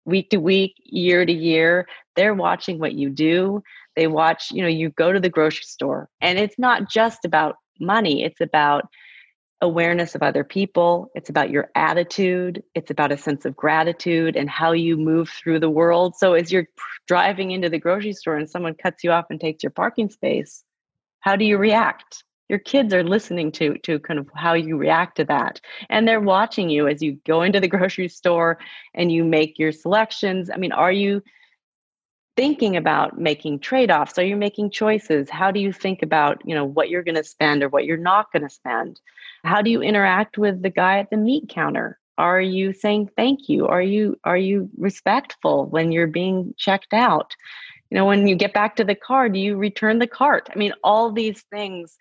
[0.06, 1.88] week to week, year to year.
[2.15, 3.63] They're watching what you do.
[3.97, 7.55] They watch, you know, you go to the grocery store, and it's not just about
[7.79, 8.88] money, it's about
[9.62, 11.10] awareness of other people.
[11.15, 12.63] It's about your attitude.
[12.75, 16.15] It's about a sense of gratitude and how you move through the world.
[16.15, 16.67] So, as you're
[17.07, 20.63] driving into the grocery store and someone cuts you off and takes your parking space,
[21.21, 22.23] how do you react?
[22.49, 26.21] Your kids are listening to to kind of how you react to that, and they're
[26.21, 28.60] watching you as you go into the grocery store
[28.93, 30.49] and you make your selections.
[30.53, 31.23] I mean, are you
[32.38, 34.19] thinking about making trade-offs?
[34.19, 35.30] Are you making choices?
[35.30, 37.97] How do you think about you know what you're going to spend or what you're
[37.97, 39.02] not going to spend?
[39.43, 42.00] How do you interact with the guy at the meat counter?
[42.17, 43.67] Are you saying thank you?
[43.67, 47.36] Are you are you respectful when you're being checked out?
[47.89, 50.50] You know when you get back to the car do you return the cart?
[50.54, 51.97] I mean all these things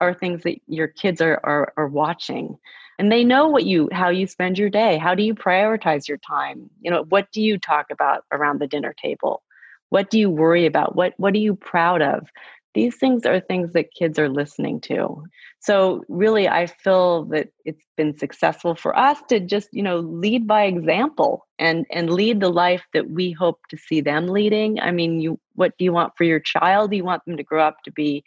[0.00, 2.58] are things that your kids are are, are watching.
[2.98, 4.98] And they know what you how you spend your day.
[4.98, 6.70] How do you prioritize your time?
[6.80, 9.42] You know what do you talk about around the dinner table
[9.90, 10.96] what do you worry about?
[10.96, 12.28] What what are you proud of?
[12.74, 15.24] These things are things that kids are listening to.
[15.60, 20.46] So really I feel that it's been successful for us to just, you know, lead
[20.46, 24.78] by example and and lead the life that we hope to see them leading.
[24.80, 26.90] I mean, you what do you want for your child?
[26.90, 28.24] Do you want them to grow up to be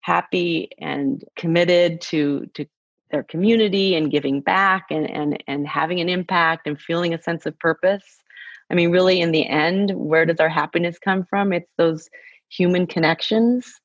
[0.00, 2.66] happy and committed to to
[3.10, 7.46] their community and giving back and and and having an impact and feeling a sense
[7.46, 8.24] of purpose
[8.70, 11.52] I mean, really, in the end, where does our happiness come from?
[11.52, 12.08] It's those
[12.48, 13.80] human connections.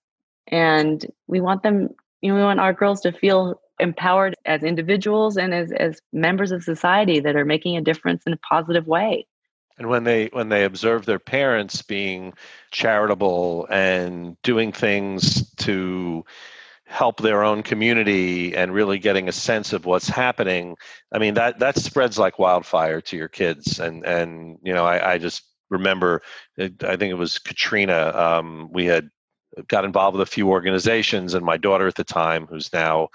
[0.48, 1.90] And we want them,
[2.22, 6.52] you know, we want our girls to feel empowered as individuals and as, as members
[6.52, 9.28] of society that are making a difference in a positive way.
[9.78, 12.34] And when they when they observe their parents being
[12.70, 16.24] charitable and doing things to
[16.92, 20.76] help their own community and really getting a sense of what's happening.
[21.14, 23.80] I mean that that spreads like wildfire to your kids.
[23.80, 26.22] And and you know i, I just remember
[26.60, 29.10] i think it was katrina um, we had
[29.68, 33.10] got involved with a few organizations and my daughter at the time who's now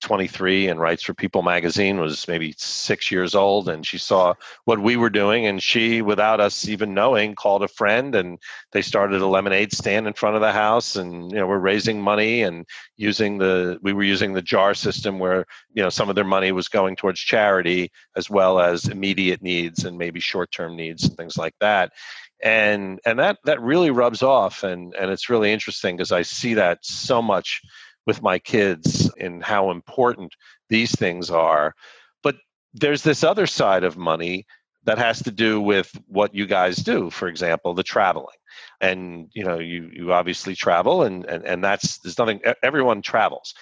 [0.00, 4.32] 23 and writes for people magazine was maybe six years old and she saw
[4.64, 8.38] what we were doing and she without us even knowing called a friend and
[8.72, 12.00] they started a lemonade stand in front of the house and you know we're raising
[12.00, 16.14] money and using the we were using the jar system where you know some of
[16.14, 21.04] their money was going towards charity as well as immediate needs and maybe short-term needs
[21.04, 21.92] and things like that
[22.42, 26.54] and and that that really rubs off and and it's really interesting because i see
[26.54, 27.62] that so much
[28.06, 30.34] with my kids in how important
[30.68, 31.74] these things are.
[32.22, 32.36] But
[32.74, 34.46] there's this other side of money
[34.84, 38.36] that has to do with what you guys do for example the traveling.
[38.80, 43.54] And you know you you obviously travel and and, and that's there's nothing everyone travels.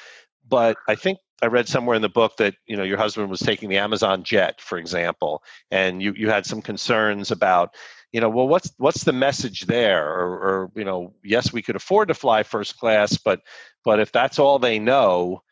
[0.48, 3.40] But i think I read somewhere in the book that you know your husband was
[3.40, 7.74] taking the Amazon jet, for example, and you you had some concerns about
[8.12, 10.06] you know well what's what's the message there?
[10.08, 13.42] Or, or you know yes we could afford to fly first class but
[13.84, 15.42] but if that's all they know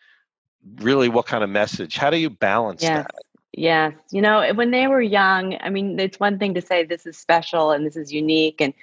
[0.77, 1.97] really what kind of message?
[1.97, 3.07] How do you balance yes.
[3.07, 3.15] that?
[3.53, 3.95] Yes.
[4.11, 7.07] You know eh, when they were young i mean it's one thing to say this
[7.07, 8.75] is special and this is unique and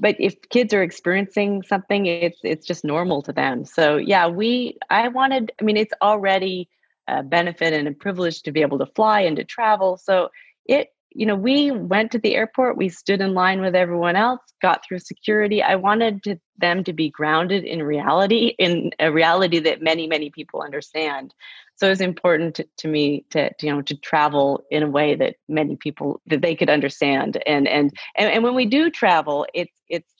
[0.00, 3.64] but if kids are experiencing something it's it's just normal to them.
[3.64, 6.68] So yeah we i wanted i mean it's already
[7.08, 9.96] a benefit and a privilege to be able to fly and to travel.
[9.96, 10.28] So
[10.66, 14.40] it you know, we went to the airport, we stood in line with everyone else,
[14.62, 15.60] got through security.
[15.60, 20.30] I wanted to, them to be grounded in reality, in a reality that many, many
[20.30, 21.34] people understand.
[21.74, 24.88] So it was important to, to me to, to, you know, to travel in a
[24.88, 27.42] way that many people that they could understand.
[27.46, 30.14] And and and, and when we do travel, it's it's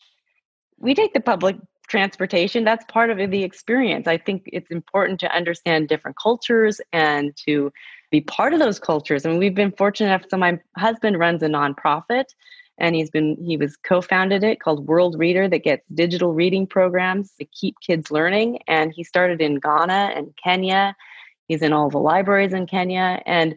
[0.79, 1.57] we take the public
[1.89, 7.35] transportation that's part of the experience i think it's important to understand different cultures and
[7.35, 7.73] to
[8.11, 9.25] be part of those cultures.
[9.25, 10.25] And we've been fortunate enough.
[10.31, 12.25] So my husband runs a nonprofit
[12.79, 17.33] and he's been he was co-founded it called world reader that gets digital reading programs
[17.39, 20.95] to keep kids learning and he started in ghana and kenya
[21.49, 23.57] he's in all the libraries in kenya and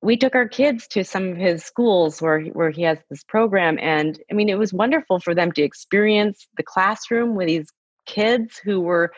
[0.00, 3.78] we took our kids to some of his schools where where he has this program
[3.80, 7.70] and i mean it was wonderful for them to experience the classroom with these
[8.06, 9.12] kids who were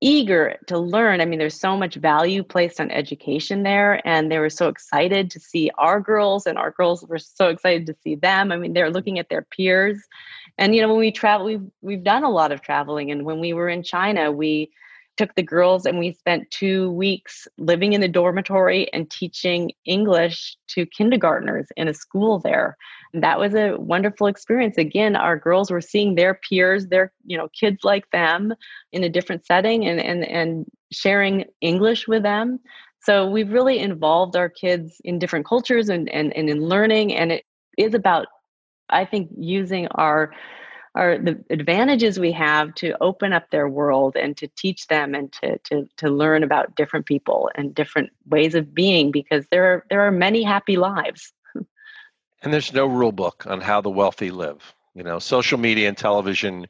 [0.00, 1.20] eager to learn.
[1.20, 5.30] I mean, there's so much value placed on education there, and they were so excited
[5.30, 8.52] to see our girls, and our girls were so excited to see them.
[8.52, 9.98] I mean, they're looking at their peers,
[10.58, 13.40] and you know, when we travel, we've we've done a lot of traveling, and when
[13.40, 14.70] we were in China, we
[15.16, 20.56] took the girls and we spent two weeks living in the dormitory and teaching English
[20.68, 22.76] to kindergartners in a school there.
[23.12, 24.76] And that was a wonderful experience.
[24.76, 28.54] Again, our girls were seeing their peers, their you know kids like them
[28.92, 32.60] in a different setting and and and sharing English with them.
[33.04, 37.14] So we've really involved our kids in different cultures and, and, and in learning.
[37.14, 37.44] And it
[37.76, 38.26] is about,
[38.88, 40.32] I think, using our
[40.94, 45.32] are the advantages we have to open up their world and to teach them and
[45.32, 49.86] to to to learn about different people and different ways of being because there are
[49.90, 51.32] there are many happy lives.
[52.42, 55.18] And there's no rule book on how the wealthy live you know?
[55.18, 56.66] Social media and television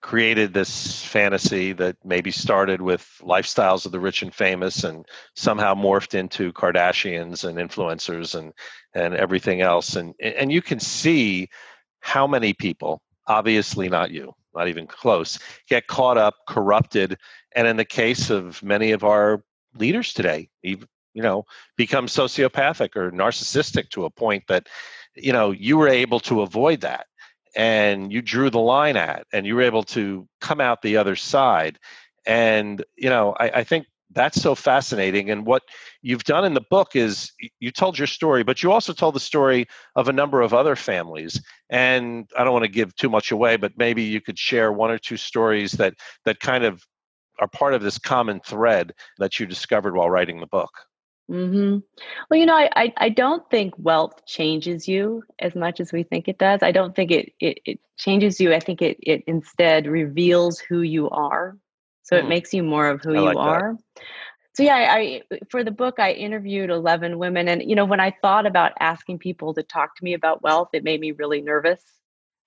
[0.00, 5.74] created this fantasy that maybe started with lifestyles of the rich and famous and somehow
[5.74, 8.52] morphed into Kardashians and influencers and
[8.94, 9.96] and everything else.
[9.96, 11.48] And and you can see
[12.00, 17.16] how many people obviously not you, not even close, get caught up, corrupted,
[17.54, 19.42] and in the case of many of our
[19.74, 20.78] leaders today, you
[21.14, 21.44] know,
[21.76, 24.66] become sociopathic or narcissistic to a point that,
[25.14, 27.06] you know, you were able to avoid that
[27.56, 31.16] and you drew the line at and you were able to come out the other
[31.16, 31.78] side.
[32.26, 35.30] And, you know, I, I think that's so fascinating.
[35.30, 35.62] And what
[36.02, 39.20] you've done in the book is you told your story, but you also told the
[39.20, 41.40] story of a number of other families.
[41.70, 44.90] And I don't want to give too much away, but maybe you could share one
[44.90, 45.94] or two stories that
[46.24, 46.82] that kind of
[47.38, 50.70] are part of this common thread that you discovered while writing the book.
[51.30, 51.78] Mm-hmm.
[52.30, 56.02] Well, you know, I, I, I don't think wealth changes you as much as we
[56.02, 56.62] think it does.
[56.62, 58.54] I don't think it it, it changes you.
[58.54, 61.56] I think it it instead reveals who you are
[62.08, 62.20] so mm.
[62.20, 64.04] it makes you more of who I you like are that.
[64.54, 68.00] so yeah I, I for the book i interviewed 11 women and you know when
[68.00, 71.40] i thought about asking people to talk to me about wealth it made me really
[71.40, 71.82] nervous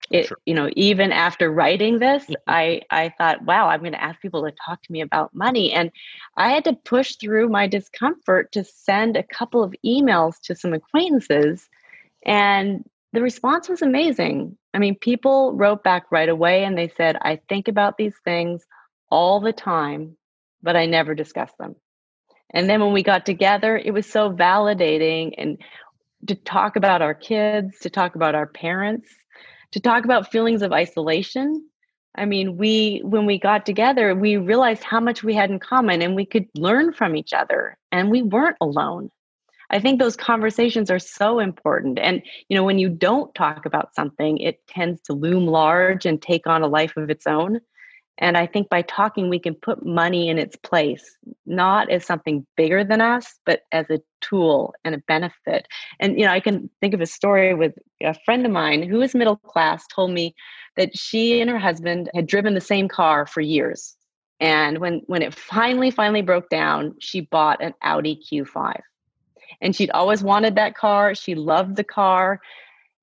[0.09, 0.37] it, sure.
[0.45, 2.33] you know even after writing this mm-hmm.
[2.47, 5.71] i i thought wow i'm going to ask people to talk to me about money
[5.71, 5.91] and
[6.37, 10.73] i had to push through my discomfort to send a couple of emails to some
[10.73, 11.69] acquaintances
[12.25, 12.83] and
[13.13, 17.39] the response was amazing i mean people wrote back right away and they said i
[17.47, 18.65] think about these things
[19.11, 20.17] all the time,
[20.63, 21.75] but I never discussed them.
[22.53, 25.61] And then when we got together, it was so validating and
[26.27, 29.09] to talk about our kids, to talk about our parents,
[29.71, 31.67] to talk about feelings of isolation.
[32.13, 36.01] I mean, we when we got together, we realized how much we had in common
[36.01, 39.09] and we could learn from each other and we weren't alone.
[39.69, 41.97] I think those conversations are so important.
[41.99, 46.21] And you know, when you don't talk about something, it tends to loom large and
[46.21, 47.61] take on a life of its own.
[48.17, 52.45] And I think by talking, we can put money in its place, not as something
[52.55, 55.67] bigger than us, but as a tool and a benefit.
[55.99, 59.01] And, you know, I can think of a story with a friend of mine who
[59.01, 60.35] is middle class told me
[60.77, 63.95] that she and her husband had driven the same car for years.
[64.39, 68.81] And when, when it finally, finally broke down, she bought an Audi Q5.
[69.61, 71.15] And she'd always wanted that car.
[71.15, 72.39] She loved the car.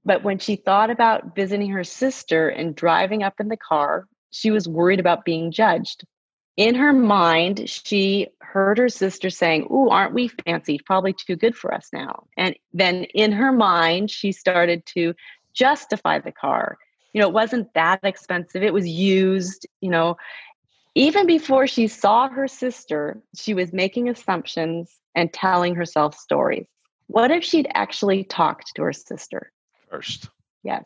[0.05, 4.51] But when she thought about visiting her sister and driving up in the car she
[4.51, 6.05] was worried about being judged.
[6.57, 10.81] In her mind, she heard her sister saying, Ooh, aren't we fancy?
[10.85, 12.25] Probably too good for us now.
[12.37, 15.15] And then in her mind, she started to
[15.55, 16.77] justify the car.
[17.13, 20.17] You know, it wasn't that expensive, it was used, you know.
[20.95, 26.67] Even before she saw her sister, she was making assumptions and telling herself stories.
[27.07, 29.53] What if she'd actually talked to her sister?
[29.89, 30.29] First.
[30.65, 30.85] Yes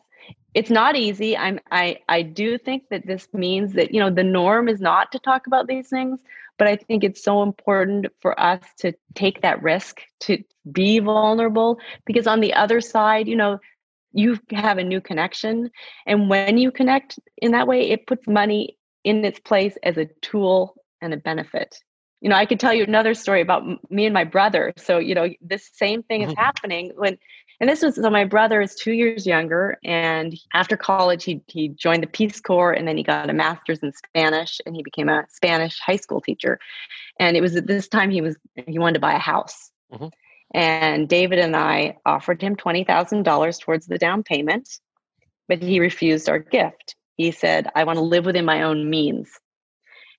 [0.53, 1.37] it's not easy.
[1.37, 5.11] I'm i i do think that this means that you know the norm is not
[5.11, 6.19] to talk about these things
[6.59, 10.37] but i think it's so important for us to take that risk to
[10.71, 13.59] be vulnerable because on the other side you know
[14.13, 15.71] you have a new connection.
[16.05, 20.05] And when you connect in that way it puts money in its place as a
[20.21, 21.79] tool and a benefit.
[22.21, 24.73] You know i could tell you another story about me and my brother.
[24.77, 26.41] So you know this same thing is mm-hmm.
[26.41, 27.17] happening when
[27.59, 31.69] and this was so my brother is two years younger, and after college, he he
[31.69, 35.09] joined the Peace Corps, and then he got a master's in Spanish, and he became
[35.09, 36.59] a Spanish high school teacher.
[37.19, 38.35] And it was at this time he was
[38.67, 40.07] he wanted to buy a house, mm-hmm.
[40.53, 44.69] and David and I offered him twenty thousand dollars towards the down payment,
[45.47, 46.95] but he refused our gift.
[47.15, 49.29] He said, "I want to live within my own means."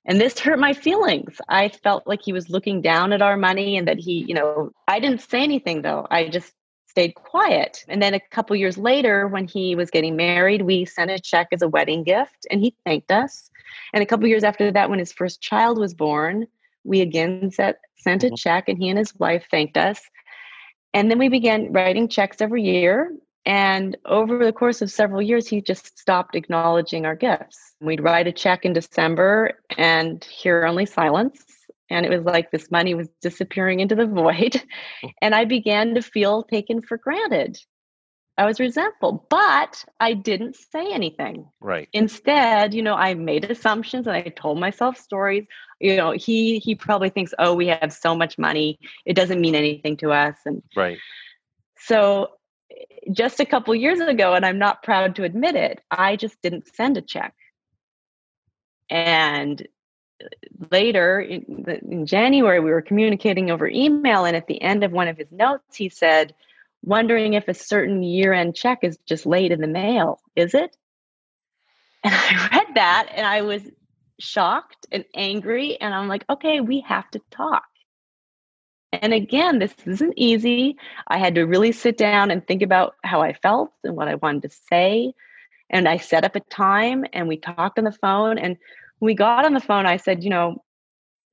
[0.07, 3.79] and this hurt my feelings i felt like he was looking down at our money
[3.79, 6.53] and that he you know i didn't say anything though i just
[6.95, 7.85] stayed quiet.
[7.89, 11.49] And then a couple years later, when he was getting married, we sent a check
[11.51, 13.51] as a wedding gift and he thanked us.
[13.93, 16.47] And a couple years after that, when his first child was born,
[16.85, 18.37] we again set, sent a mm-hmm.
[18.37, 20.01] check and he and his wife thanked us.
[20.93, 23.13] And then we began writing checks every year.
[23.45, 27.75] And over the course of several years, he just stopped acknowledging our gifts.
[27.81, 31.45] We'd write a check in December and hear only silence.
[31.91, 34.63] And it was like this money was disappearing into the void.
[35.03, 35.09] Oh.
[35.23, 37.59] And I began to feel taken for granted.
[38.37, 41.49] I was resentful, but I didn't say anything.
[41.61, 41.89] Right.
[41.93, 45.47] Instead, you know, I made assumptions and I told myself stories.
[45.81, 49.55] You know, he he probably thinks, "Oh, we have so much money, it doesn't mean
[49.55, 50.99] anything to us." And right.
[51.79, 52.31] So,
[53.13, 56.75] just a couple years ago, and I'm not proud to admit it, I just didn't
[56.75, 57.35] send a check.
[58.91, 59.67] And
[60.71, 65.09] later in, in January, we were communicating over email, and at the end of one
[65.09, 66.35] of his notes, he said
[66.85, 70.21] wondering if a certain year end check is just late in the mail.
[70.37, 70.77] Is it?
[72.03, 73.63] And I read that and I was
[74.21, 75.81] shocked and angry.
[75.81, 77.65] And I'm like, okay, we have to talk.
[78.93, 80.77] And again, this isn't easy.
[81.09, 84.15] I had to really sit down and think about how I felt and what I
[84.15, 85.15] wanted to say.
[85.69, 88.39] And I set up a time and we talked on the phone.
[88.39, 88.57] And
[89.05, 90.63] we got on the phone, I said, you know,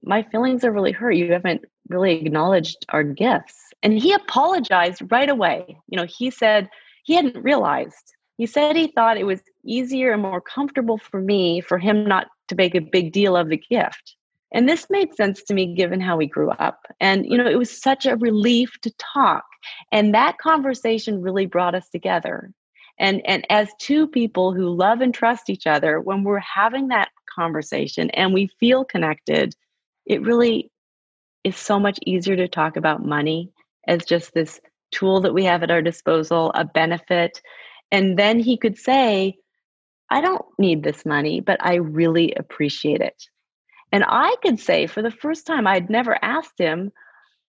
[0.04, 1.12] my feelings are really hurt.
[1.12, 3.56] You haven't really acknowledged our gifts.
[3.84, 5.78] And he apologized right away.
[5.88, 6.70] You know, he said
[7.04, 8.14] he hadn't realized.
[8.38, 12.28] He said he thought it was easier and more comfortable for me for him not
[12.48, 14.16] to make a big deal of the gift.
[14.54, 16.86] And this made sense to me given how we grew up.
[17.00, 19.46] And, you know, it was such a relief to talk.
[19.92, 22.52] And that conversation really brought us together.
[23.00, 27.10] And, and as two people who love and trust each other, when we're having that
[27.34, 29.56] conversation and we feel connected,
[30.06, 30.72] it really
[31.44, 33.52] is so much easier to talk about money
[33.88, 34.60] as just this
[34.92, 37.42] tool that we have at our disposal, a benefit.
[37.92, 39.38] And then he could say,
[40.10, 43.24] I don't need this money, but I really appreciate it.
[43.92, 46.92] And I could say, for the first time, I'd never asked him,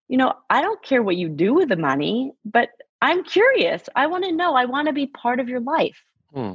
[0.08, 2.70] you know, I don't care what you do with the money, but
[3.00, 3.82] I'm curious.
[3.96, 4.54] I want to know.
[4.54, 6.00] I want to be part of your life.
[6.32, 6.54] Hmm.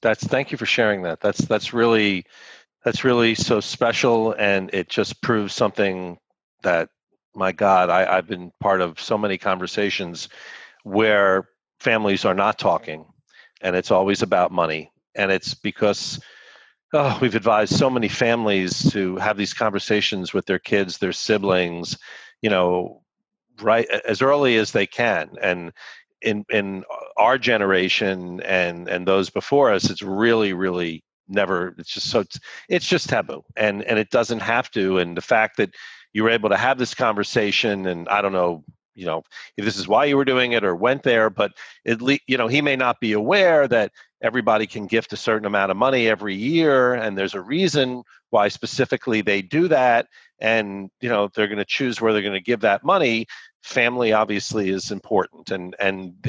[0.00, 1.20] That's thank you for sharing that.
[1.20, 2.24] That's that's really
[2.88, 6.16] that's really so special, and it just proves something
[6.62, 6.88] that
[7.34, 10.30] my God, I, I've been part of so many conversations
[10.84, 13.04] where families are not talking,
[13.60, 16.18] and it's always about money, and it's because
[16.94, 21.94] oh, we've advised so many families to have these conversations with their kids, their siblings,
[22.40, 23.02] you know,
[23.60, 25.74] right as early as they can, and
[26.22, 26.84] in in
[27.18, 32.24] our generation and and those before us, it's really really never it's just so
[32.68, 35.74] it's, just taboo and and it doesn't have to and the fact that
[36.12, 38.64] you were able to have this conversation and i don't know
[38.94, 39.22] you know
[39.56, 41.52] if this is why you were doing it or went there but
[41.86, 45.46] at least you know he may not be aware that everybody can gift a certain
[45.46, 50.06] amount of money every year and there's a reason why specifically they do that
[50.40, 53.26] and you know they're going to choose where they're going to give that money.
[53.62, 56.20] Family obviously is important and and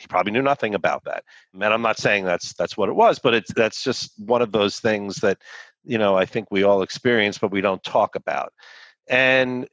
[0.00, 1.24] he probably knew nothing about that.
[1.54, 4.52] And i'm not saying that's that's what it was but it's that's just one of
[4.52, 5.38] those things that
[5.84, 8.52] you know i think we all experience but we don't talk about.
[9.08, 9.68] And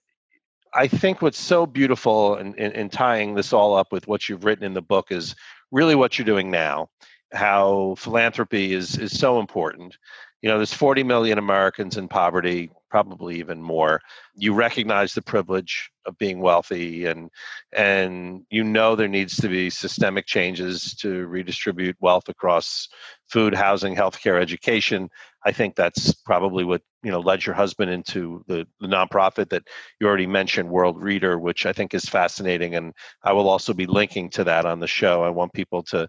[0.74, 4.46] I think what's so beautiful in, in, in, tying this all up with what you've
[4.46, 5.36] written in the book is
[5.72, 6.90] really what you're doing now,
[7.34, 9.98] how philanthropy is, is so important.
[10.42, 14.02] You know, there's 40 million Americans in poverty, probably even more.
[14.36, 17.30] You recognize the privilege of being wealthy and
[17.76, 22.88] and you know there needs to be systemic changes to redistribute wealth across
[23.30, 25.10] food, housing, healthcare, education.
[25.46, 29.64] I think that's probably what you know led your husband into the, the nonprofit that
[30.00, 33.86] you already mentioned, World Reader, which I think is fascinating, and I will also be
[33.86, 35.24] linking to that on the show.
[35.24, 36.08] I want people to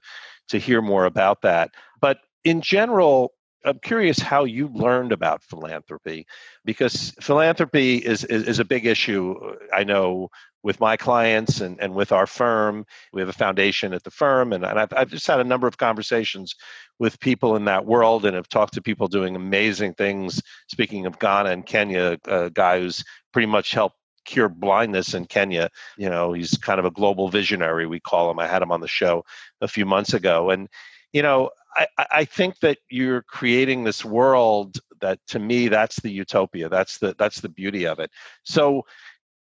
[0.48, 1.70] to hear more about that.
[2.00, 3.32] But in general,
[3.68, 6.26] I'm curious how you learned about philanthropy,
[6.64, 9.34] because philanthropy is, is, is a big issue.
[9.34, 10.28] Uh, I know
[10.62, 12.84] with my clients and, and with our firm.
[13.12, 15.68] We have a foundation at the firm, and, and I've, I've just had a number
[15.68, 16.54] of conversations
[16.98, 20.42] with people in that world and have talked to people doing amazing things.
[20.68, 25.70] Speaking of Ghana and Kenya, a guy who's pretty much helped cure blindness in Kenya.
[25.96, 28.38] You know, he's kind of a global visionary, we call him.
[28.38, 29.24] I had him on the show
[29.60, 30.50] a few months ago.
[30.50, 30.68] And,
[31.12, 36.10] you know, I, I think that you're creating this world that to me that's the
[36.10, 36.68] utopia.
[36.68, 38.10] That's the that's the beauty of it.
[38.42, 38.84] So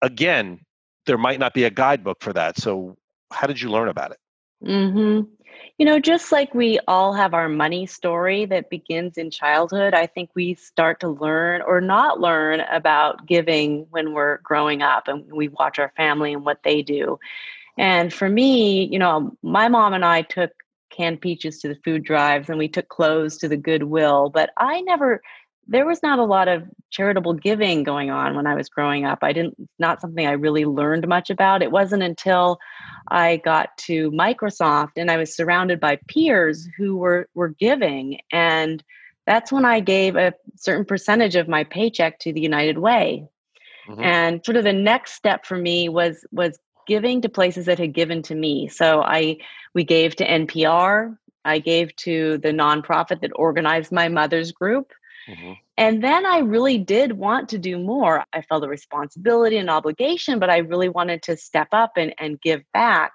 [0.02, 0.60] again,
[1.06, 2.58] there might not be a guidebook for that.
[2.58, 2.98] So,
[3.32, 4.18] how did you learn about it?
[4.64, 5.30] Mm-hmm.
[5.78, 10.06] You know, just like we all have our money story that begins in childhood, I
[10.06, 15.26] think we start to learn or not learn about giving when we're growing up and
[15.32, 17.20] we watch our family and what they do.
[17.78, 20.52] And for me, you know, my mom and I took
[21.02, 24.82] canned peaches to the food drives and we took clothes to the Goodwill, but I
[24.82, 25.22] never
[25.68, 29.20] there was not a lot of charitable giving going on when I was growing up.
[29.22, 31.62] I didn't not something I really learned much about.
[31.62, 32.60] It wasn't until
[33.10, 38.84] I got to Microsoft and I was surrounded by peers who were were giving and
[39.26, 43.28] that's when I gave a certain percentage of my paycheck to the United Way.
[43.88, 44.04] Mm-hmm.
[44.04, 47.94] And sort of the next step for me was was giving to places that had
[47.94, 48.68] given to me.
[48.68, 49.38] So I
[49.74, 54.92] we gave to NPR, I gave to the nonprofit that organized my mother's group.
[55.28, 55.54] Mm-hmm.
[55.78, 58.24] And then I really did want to do more.
[58.34, 62.42] I felt a responsibility and obligation, but I really wanted to step up and, and
[62.42, 63.14] give back.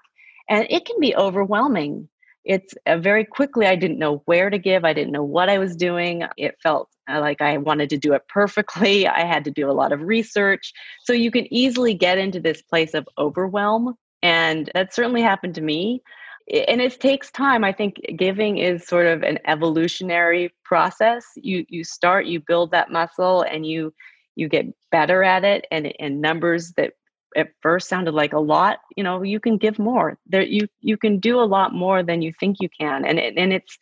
[0.49, 2.09] And it can be overwhelming.
[2.43, 4.85] It's uh, very quickly, I didn't know where to give.
[4.85, 6.23] I didn't know what I was doing.
[6.37, 9.07] It felt Uh, like I wanted to do it perfectly.
[9.07, 10.73] I had to do a lot of research.
[11.03, 13.95] So you can easily get into this place of overwhelm.
[14.21, 16.01] And that certainly happened to me
[16.49, 21.83] and it takes time i think giving is sort of an evolutionary process you you
[21.83, 23.93] start you build that muscle and you
[24.35, 26.93] you get better at it and and numbers that
[27.35, 30.97] at first sounded like a lot you know you can give more there you you
[30.97, 33.77] can do a lot more than you think you can and it, and it's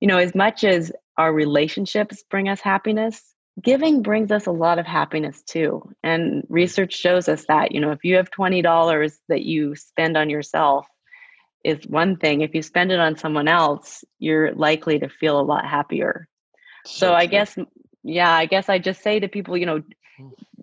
[0.00, 3.22] you know as much as our relationships bring us happiness
[3.62, 7.90] giving brings us a lot of happiness too and research shows us that you know
[7.90, 10.86] if you have $20 that you spend on yourself
[11.64, 12.40] is one thing.
[12.40, 16.28] If you spend it on someone else, you're likely to feel a lot happier.
[16.86, 17.56] So, so I guess,
[18.02, 19.82] yeah, I guess I just say to people, you know.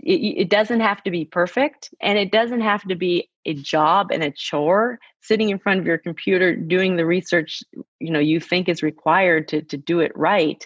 [0.04, 4.12] It, it doesn't have to be perfect and it doesn't have to be a job
[4.12, 5.00] and a chore.
[5.22, 7.64] Sitting in front of your computer doing the research
[8.00, 10.66] you know you think is required to, to do it right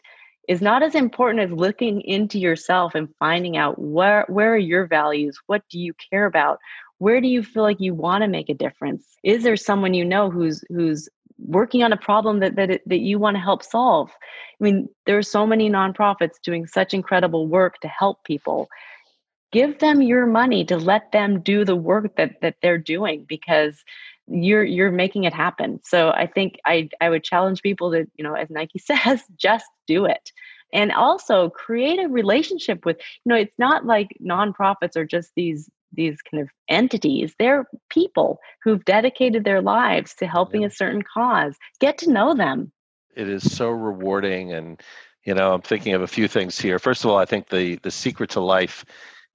[0.50, 4.88] is not as important as looking into yourself and finding out where where are your
[4.88, 5.40] values?
[5.46, 6.60] What do you care about?
[6.98, 9.06] Where do you feel like you want to make a difference?
[9.24, 11.08] Is there someone you know who's who's
[11.46, 14.10] working on a problem that that, that you want to help solve.
[14.60, 18.68] I mean there are so many nonprofits doing such incredible work to help people.
[19.52, 23.84] Give them your money to let them do the work that that they're doing because
[24.28, 25.80] you're you're making it happen.
[25.84, 29.66] So i think i i would challenge people to you know as nike says just
[29.88, 30.32] do it.
[30.72, 35.70] And also create a relationship with you know it's not like nonprofits are just these
[35.94, 40.68] these kind of entities they're people who've dedicated their lives to helping yeah.
[40.68, 41.56] a certain cause.
[41.80, 42.72] Get to know them.
[43.16, 44.82] It is so rewarding and
[45.26, 46.80] you know i'm thinking of a few things here.
[46.80, 48.86] First of all i think the the secret to life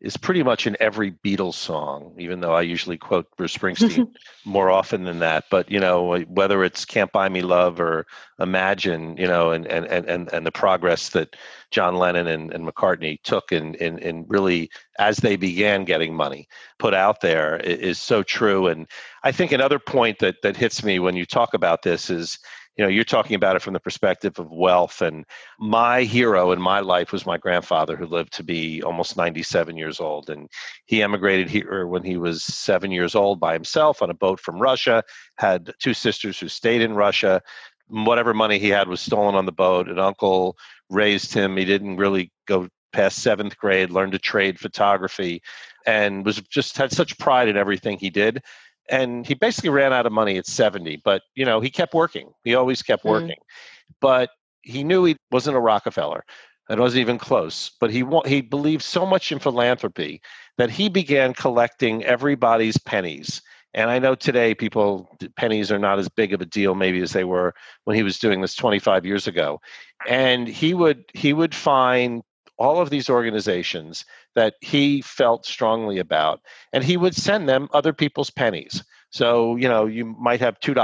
[0.01, 4.09] is pretty much in every Beatles song, even though I usually quote Bruce Springsteen
[4.45, 5.45] more often than that.
[5.51, 8.07] But you know, whether it's "Can't Buy Me Love" or
[8.39, 11.37] "Imagine," you know, and and and and the progress that
[11.71, 16.49] John Lennon and, and McCartney took in, in in really as they began getting money
[16.79, 18.67] put out there is so true.
[18.67, 18.87] And
[19.23, 22.39] I think another point that that hits me when you talk about this is
[22.77, 25.25] you know you're talking about it from the perspective of wealth and
[25.59, 30.01] my hero in my life was my grandfather who lived to be almost 97 years
[30.01, 30.49] old and
[30.87, 34.61] he emigrated here when he was seven years old by himself on a boat from
[34.61, 35.03] russia
[35.39, 37.43] had two sisters who stayed in russia.
[37.89, 39.89] Whatever money he had was stolen on the boat.
[39.89, 40.57] An uncle
[40.89, 41.57] raised him.
[41.57, 45.43] He didn't really go past seventh grade learned to trade photography
[45.85, 48.43] and was just had such pride in everything he did
[48.91, 52.33] and he basically ran out of money at 70 but you know he kept working.
[52.45, 53.11] He always kept mm-hmm.
[53.11, 53.39] working.
[53.39, 53.95] Mm.
[54.01, 54.31] but
[54.63, 56.25] he knew he wasn't a rockefeller.
[56.71, 57.73] It wasn't even close.
[57.81, 60.23] But he he believed so much in philanthropy
[60.57, 63.43] that he began collecting everybody's pennies.
[63.75, 67.13] And i know today people pennies are not as big of a deal maybe as
[67.13, 67.55] they were
[67.85, 69.61] when he was doing this 25 years ago.
[70.09, 72.23] And he would he would find
[72.59, 76.41] all of these organizations that he felt strongly about,
[76.73, 78.83] and he would send them other people's pennies.
[79.11, 80.75] So, you know, you might have $2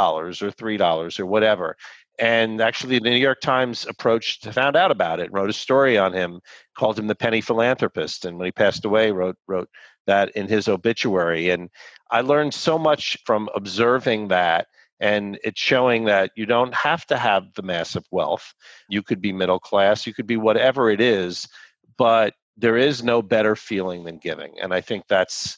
[0.43, 1.77] or $3 or whatever.
[2.19, 6.13] And actually, the New York Times approached, found out about it, wrote a story on
[6.13, 6.41] him,
[6.77, 8.25] called him the penny philanthropist.
[8.25, 9.71] And when he passed away, wrote, wrote
[10.07, 11.51] that in his obituary.
[11.51, 11.71] And
[12.11, 14.67] I learned so much from observing that
[15.01, 18.53] and it's showing that you don't have to have the massive wealth.
[18.89, 21.49] You could be middle class you could be whatever it is
[21.97, 25.57] but there is no better feeling than giving and i think that's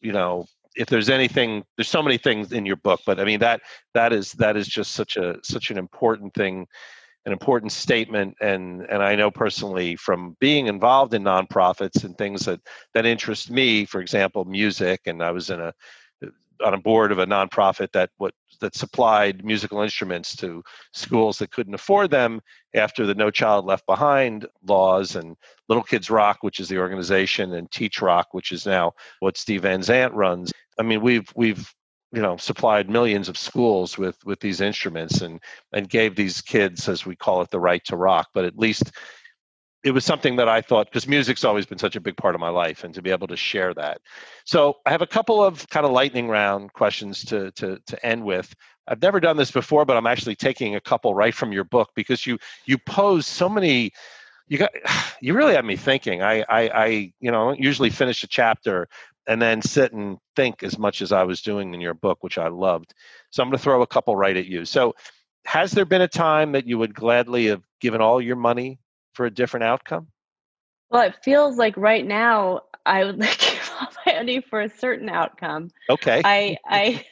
[0.00, 0.44] you know
[0.76, 3.60] if there's anything there's so many things in your book but i mean that
[3.94, 6.66] that is that is just such a such an important thing
[7.26, 12.44] an important statement and and i know personally from being involved in nonprofits and things
[12.44, 12.60] that
[12.92, 15.72] that interest me for example music and i was in a
[16.64, 21.50] on a board of a nonprofit that what that supplied musical instruments to schools that
[21.50, 22.40] couldn't afford them
[22.74, 25.36] after the No Child Left Behind laws and
[25.68, 29.62] Little Kids Rock, which is the organization, and Teach Rock, which is now what Steve
[29.62, 30.52] Van Zandt runs.
[30.78, 31.72] I mean, we've we've
[32.12, 35.40] you know supplied millions of schools with with these instruments and
[35.72, 38.28] and gave these kids, as we call it, the right to rock.
[38.34, 38.92] But at least
[39.84, 42.40] it was something that I thought because music's always been such a big part of
[42.40, 44.00] my life, and to be able to share that.
[44.44, 48.24] So I have a couple of kind of lightning round questions to to to end
[48.24, 48.52] with.
[48.88, 51.90] I've never done this before, but I'm actually taking a couple right from your book
[51.94, 53.92] because you you pose so many.
[54.48, 54.70] You got
[55.20, 56.22] you really have me thinking.
[56.22, 58.88] I I, I you know usually finish a chapter
[59.26, 62.38] and then sit and think as much as I was doing in your book, which
[62.38, 62.94] I loved.
[63.30, 64.64] So I'm going to throw a couple right at you.
[64.66, 64.94] So
[65.46, 68.78] has there been a time that you would gladly have given all your money
[69.14, 70.08] for a different outcome?
[70.90, 73.70] Well, it feels like right now I would like give
[74.06, 75.70] my money for a certain outcome.
[75.90, 76.20] Okay.
[76.24, 77.04] I I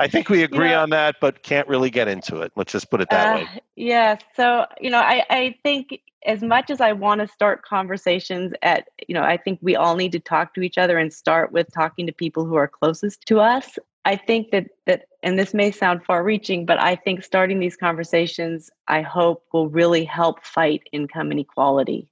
[0.00, 2.52] I think we agree you know, on that, but can't really get into it.
[2.56, 3.48] Let's just put it that uh, way.
[3.76, 4.16] Yeah.
[4.34, 8.88] So you know, I I think as much as I want to start conversations at
[9.06, 11.68] you know, I think we all need to talk to each other and start with
[11.72, 13.78] talking to people who are closest to us.
[14.08, 17.76] I think that that and this may sound far reaching, but I think starting these
[17.76, 22.08] conversations I hope will really help fight income inequality.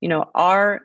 [0.00, 0.80] You know, our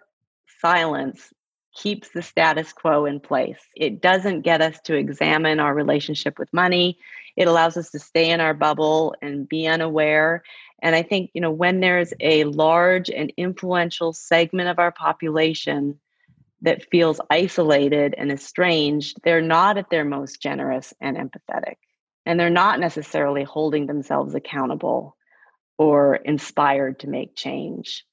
[0.59, 1.33] silence
[1.73, 3.61] keeps the status quo in place.
[3.73, 6.97] It doesn't get us to examine our relationship with money.
[7.37, 10.43] It allows us to stay in our bubble and be unaware.
[10.81, 16.01] And I think, you know, when there's a large and influential segment of our population
[16.63, 21.75] that feels isolated and estranged, they're not at their most generous and empathetic.
[22.25, 25.15] And they're not necessarily holding themselves accountable
[25.77, 28.05] or inspired to make change.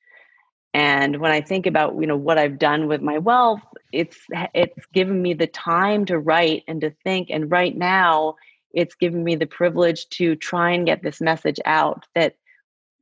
[0.75, 4.19] And when I think about, you know, what I've done with my wealth, it's
[4.55, 7.29] it's given me the time to write and to think.
[7.31, 8.37] And right now,
[8.73, 12.37] it's given me the privilege to try and get this message out that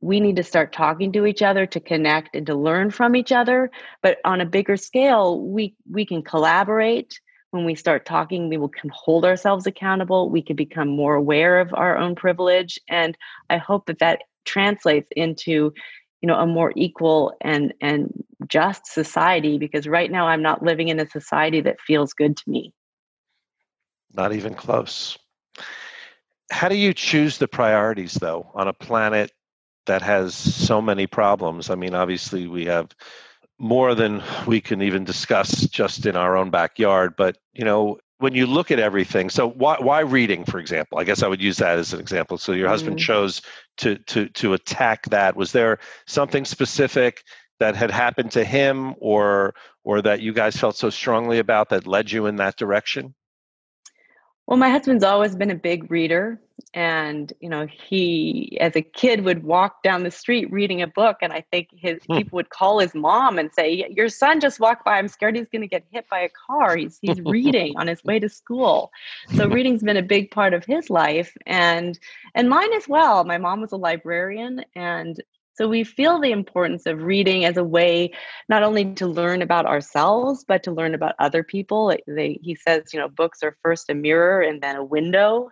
[0.01, 3.31] we need to start talking to each other to connect and to learn from each
[3.31, 3.69] other.
[4.01, 7.19] But on a bigger scale we we can collaborate.
[7.51, 10.29] When we start talking we will can hold ourselves accountable.
[10.29, 12.79] We can become more aware of our own privilege.
[12.87, 13.17] And
[13.49, 15.73] i hope that that translates into
[16.21, 20.87] you know a more equal and and just society because right now i'm not living
[20.87, 22.73] in a society that feels good to me.
[24.13, 25.17] Not even close.
[26.51, 29.31] How do you choose the priorities though on a planet
[29.85, 31.69] that has so many problems.
[31.69, 32.89] I mean, obviously, we have
[33.57, 37.15] more than we can even discuss just in our own backyard.
[37.17, 40.99] But you know, when you look at everything, so why why reading, for example?
[40.99, 42.37] I guess I would use that as an example.
[42.37, 43.05] So your husband mm-hmm.
[43.05, 43.41] chose
[43.77, 45.35] to to to attack that.
[45.35, 47.23] Was there something specific
[47.59, 49.53] that had happened to him, or
[49.83, 53.15] or that you guys felt so strongly about that led you in that direction?
[54.49, 56.39] Well, my husband's always been a big reader.
[56.73, 61.17] And, you know, he, as a kid, would walk down the street reading a book.
[61.21, 62.17] And I think his hmm.
[62.17, 64.97] people would call his mom and say, Your son just walked by.
[64.97, 66.75] I'm scared he's going to get hit by a car.
[66.77, 68.91] He's, he's reading on his way to school.
[69.35, 71.99] So reading's been a big part of his life and,
[72.33, 73.23] and mine as well.
[73.25, 75.21] My mom was a librarian and
[75.59, 78.13] so we feel the importance of reading as a way
[78.47, 81.93] not only to learn about ourselves, but to learn about other people.
[82.07, 85.49] They, he says, you know, books are first a mirror and then a window.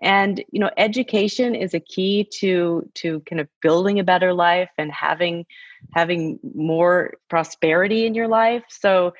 [0.00, 4.70] And you know, education is a key to to kind of building a better life
[4.78, 5.44] and having
[5.92, 8.62] having more prosperity in your life.
[8.68, 9.14] So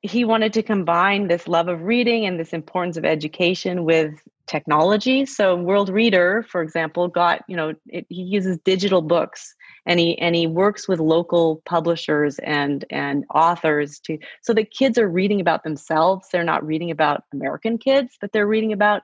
[0.00, 4.14] he wanted to combine this love of reading and this importance of education with
[4.50, 5.24] technology.
[5.24, 9.54] So World Reader, for example, got you know it, he uses digital books
[9.86, 14.98] and he and he works with local publishers and and authors to so the kids
[14.98, 16.28] are reading about themselves.
[16.30, 19.02] They're not reading about American kids, but they're reading about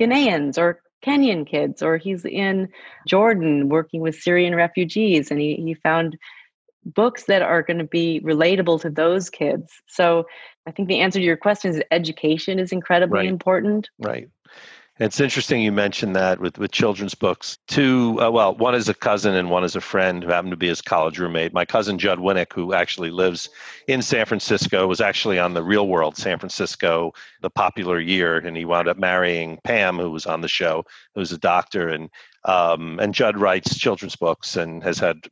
[0.00, 2.68] Ghanaians or Kenyan kids, or he's in
[3.06, 6.18] Jordan working with Syrian refugees, and he he found
[6.84, 9.82] books that are going to be relatable to those kids.
[9.86, 10.26] So
[10.66, 13.28] I think the answer to your question is education is incredibly right.
[13.28, 13.90] important.
[13.98, 14.28] Right.
[15.00, 17.56] It's interesting you mentioned that with, with children's books.
[17.68, 20.56] Two, uh, well, one is a cousin and one is a friend who happened to
[20.56, 21.52] be his college roommate.
[21.52, 23.48] My cousin Judd Winick, who actually lives
[23.86, 27.12] in San Francisco, was actually on the Real World San Francisco,
[27.42, 31.30] the popular year, and he wound up marrying Pam, who was on the show, who's
[31.30, 32.10] a doctor, and
[32.44, 35.28] um, and Judd writes children's books and has had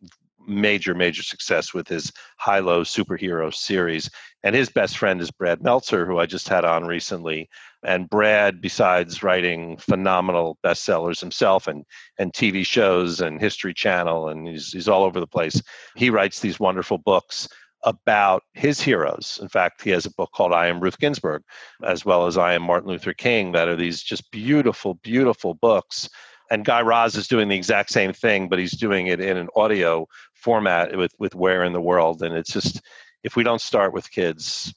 [0.47, 4.11] major, major success with his high low superhero series.
[4.43, 7.49] And his best friend is Brad Meltzer, who I just had on recently.
[7.83, 11.85] And Brad, besides writing phenomenal bestsellers himself and,
[12.19, 15.61] and TV shows and History Channel, and he's, he's all over the place,
[15.95, 17.49] he writes these wonderful books
[17.85, 19.39] about his heroes.
[19.41, 21.43] In fact, he has a book called I Am Ruth Ginsburg,
[21.85, 26.09] as well as I Am Martin Luther King, that are these just beautiful, beautiful books
[26.51, 29.49] and Guy Raz is doing the exact same thing, but he's doing it in an
[29.57, 32.81] audio format with with Wow in the World, and it's just
[33.23, 34.75] if we don't start with kids,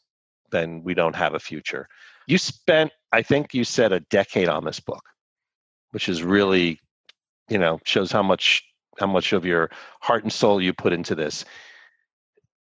[0.52, 1.88] then we don't have a future.
[2.28, 5.04] You spent, I think you said, a decade on this book,
[5.92, 6.80] which is really,
[7.50, 8.64] you know, shows how much
[9.00, 9.70] how much of your
[10.02, 11.46] heart and soul you put into this.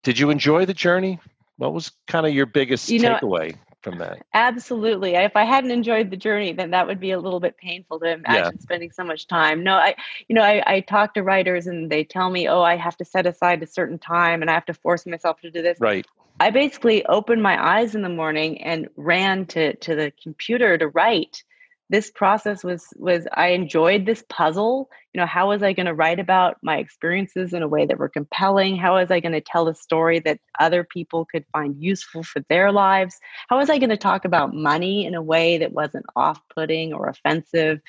[0.04, 1.20] Did you enjoy the journey?
[1.58, 4.26] What was kind of your biggest you know, takeaway from that?
[4.34, 5.16] Absolutely.
[5.16, 8.12] If I hadn't enjoyed the journey, then that would be a little bit painful to
[8.12, 8.62] imagine yeah.
[8.62, 9.64] spending so much time.
[9.64, 9.96] No, I,
[10.28, 13.06] you know, I, I talk to writers and they tell me, oh, I have to
[13.06, 15.80] set aside a certain time and I have to force myself to do this.
[15.80, 16.06] Right.
[16.40, 20.88] I basically opened my eyes in the morning and ran to to the computer to
[20.88, 21.44] write
[21.90, 24.90] this process was was i enjoyed this puzzle.
[25.14, 27.98] You know how was i going to write about my experiences in a way that
[27.98, 28.78] were compelling?
[28.78, 32.42] How was i going to tell a story that other people could find useful for
[32.50, 33.18] their lives?
[33.50, 37.08] How was i going to talk about money in a way that wasn't off-putting or
[37.08, 37.80] offensive?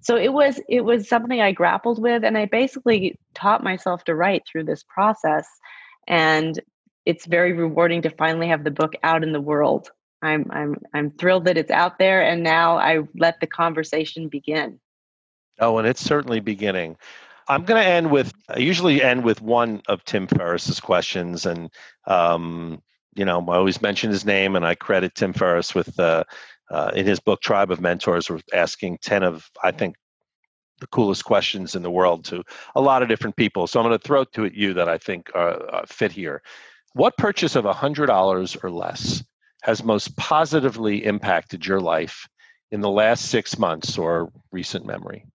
[0.00, 4.14] So it was it was something i grappled with and i basically taught myself to
[4.14, 5.48] write through this process
[6.06, 6.60] and
[7.06, 9.90] it's very rewarding to finally have the book out in the world
[10.26, 14.80] I'm I'm I'm thrilled that it's out there and now I let the conversation begin.
[15.60, 16.96] Oh, and it's certainly beginning.
[17.48, 21.70] I'm going to end with I usually end with one of Tim Ferriss's questions and
[22.06, 22.82] um,
[23.14, 26.24] you know, I always mention his name and I credit Tim Ferriss with uh,
[26.70, 29.96] uh, in his book Tribe of Mentors we're asking 10 of I think
[30.80, 32.42] the coolest questions in the world to
[32.74, 33.66] a lot of different people.
[33.66, 36.42] So I'm going to throw to you that I think uh, uh fit here.
[36.92, 39.22] What purchase of $100 or less
[39.66, 42.28] has most positively impacted your life
[42.70, 45.26] in the last six months or recent memory?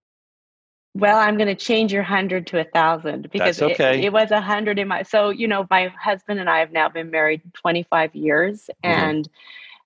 [0.94, 3.98] Well, I'm going to change your hundred to a thousand because okay.
[3.98, 5.02] it, it, was a hundred in my.
[5.02, 8.90] So you know, my husband and I have now been married 25 years, mm-hmm.
[8.90, 9.28] and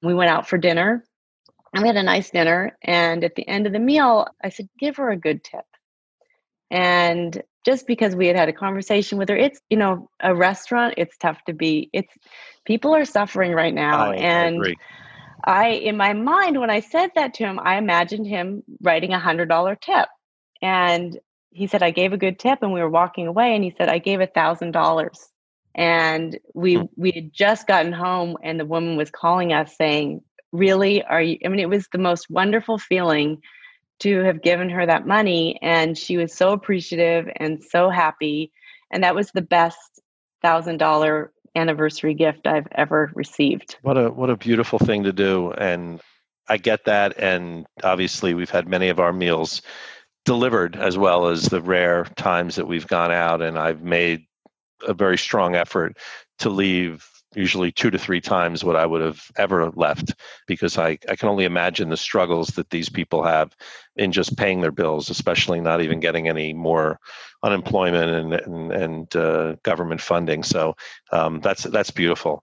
[0.01, 1.05] we went out for dinner,
[1.75, 2.77] and we had a nice dinner.
[2.83, 5.65] And at the end of the meal, I said, "Give her a good tip."
[6.71, 10.95] And just because we had had a conversation with her, it's you know, a restaurant.
[10.97, 11.91] It's tough to be.
[11.93, 12.13] It's
[12.65, 14.65] people are suffering right now, and
[15.45, 19.13] I, I, in my mind, when I said that to him, I imagined him writing
[19.13, 20.09] a hundred dollar tip,
[20.63, 21.19] and
[21.51, 23.89] he said I gave a good tip, and we were walking away, and he said
[23.89, 25.19] I gave a thousand dollars,
[25.75, 26.85] and we hmm.
[26.97, 30.21] we had just gotten home, and the woman was calling us saying,
[30.53, 31.03] "Really?
[31.03, 33.43] Are you?" I mean, it was the most wonderful feeling
[34.01, 38.53] to have given her that money, and she was so appreciative and so happy,
[38.91, 40.01] and that was the best
[40.43, 43.77] thousand dollar anniversary gift I've ever received.
[43.83, 46.01] What a what a beautiful thing to do and
[46.49, 49.63] I get that and obviously we've had many of our meals
[50.25, 54.27] delivered as well as the rare times that we've gone out and I've made
[54.87, 55.97] a very strong effort
[56.41, 60.15] to leave usually two to three times what I would have ever left
[60.47, 63.55] because I, I can only imagine the struggles that these people have
[63.95, 66.99] in just paying their bills, especially not even getting any more
[67.43, 70.43] unemployment and, and, and uh, government funding.
[70.43, 70.77] So
[71.13, 72.43] um, that's, that's beautiful.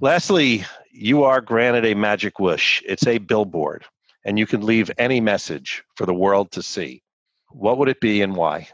[0.00, 2.82] Lastly, you are granted a magic wish.
[2.84, 3.84] It's a billboard,
[4.24, 7.02] and you can leave any message for the world to see.
[7.50, 8.68] What would it be and why?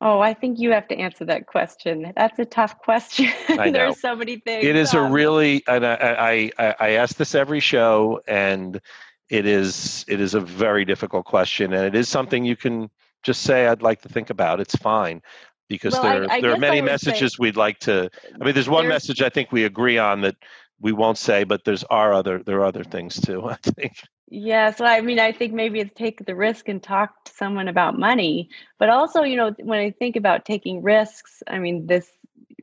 [0.00, 2.12] Oh, I think you have to answer that question.
[2.16, 3.30] That's a tough question.
[3.48, 4.64] There's so many things.
[4.64, 8.80] It is um, a really, and I, I, I ask this every show, and
[9.28, 12.90] it is, it is a very difficult question, and it is something you can
[13.24, 15.20] just say, "I'd like to think about." It's fine,
[15.68, 18.08] because well, there, I, I there are many messages say, we'd like to.
[18.40, 20.36] I mean, there's one there's, message I think we agree on that
[20.80, 23.44] we won't say, but there's are other there are other things too.
[23.48, 23.94] I think.
[24.30, 27.66] Yeah, so I mean, I think maybe it's take the risk and talk to someone
[27.66, 28.50] about money.
[28.78, 32.06] But also, you know, when I think about taking risks, I mean, this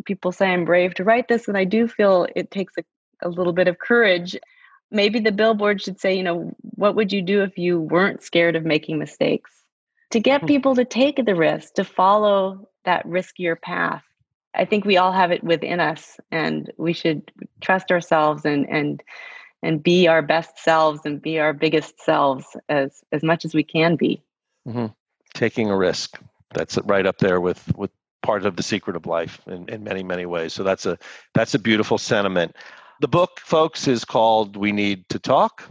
[0.06, 2.84] people say I'm brave to write this, and I do feel it takes a,
[3.28, 4.38] a little bit of courage.
[4.92, 8.56] Maybe the billboard should say, you know, what would you do if you weren't scared
[8.56, 9.52] of making mistakes?
[10.12, 10.48] To get hmm.
[10.48, 14.04] people to take the risk, to follow that riskier path.
[14.54, 19.02] I think we all have it within us, and we should trust ourselves and and
[19.62, 23.64] and be our best selves and be our biggest selves as as much as we
[23.64, 24.22] can be
[24.68, 24.88] mm-hmm.
[25.34, 26.20] taking a risk
[26.54, 27.92] that's right up there with with
[28.22, 30.98] part of the secret of life in, in many many ways so that's a
[31.34, 32.56] that's a beautiful sentiment
[33.02, 35.64] the book folks is called we need to talk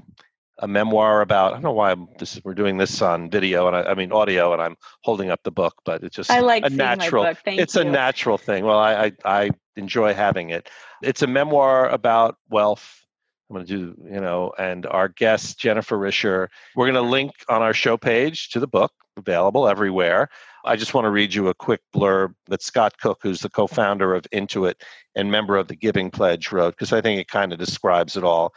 [0.58, 3.76] a memoir about I don't know why I'm, this we're doing this on video and
[3.76, 6.64] I, I, mean audio and I'm holding up the book, but it's just I like
[6.64, 7.24] a natural.
[7.46, 7.80] it's you.
[7.80, 8.64] a natural thing.
[8.64, 10.70] Well, I, I, I enjoy having it.
[11.02, 13.03] It's a memoir about wealth
[13.48, 16.48] I'm going to do, you know, and our guest, Jennifer Risher.
[16.74, 20.28] We're going to link on our show page to the book, available everywhere.
[20.64, 23.66] I just want to read you a quick blurb that Scott Cook, who's the co
[23.66, 24.74] founder of Intuit
[25.14, 28.24] and member of the Giving Pledge, wrote, because I think it kind of describes it
[28.24, 28.54] all.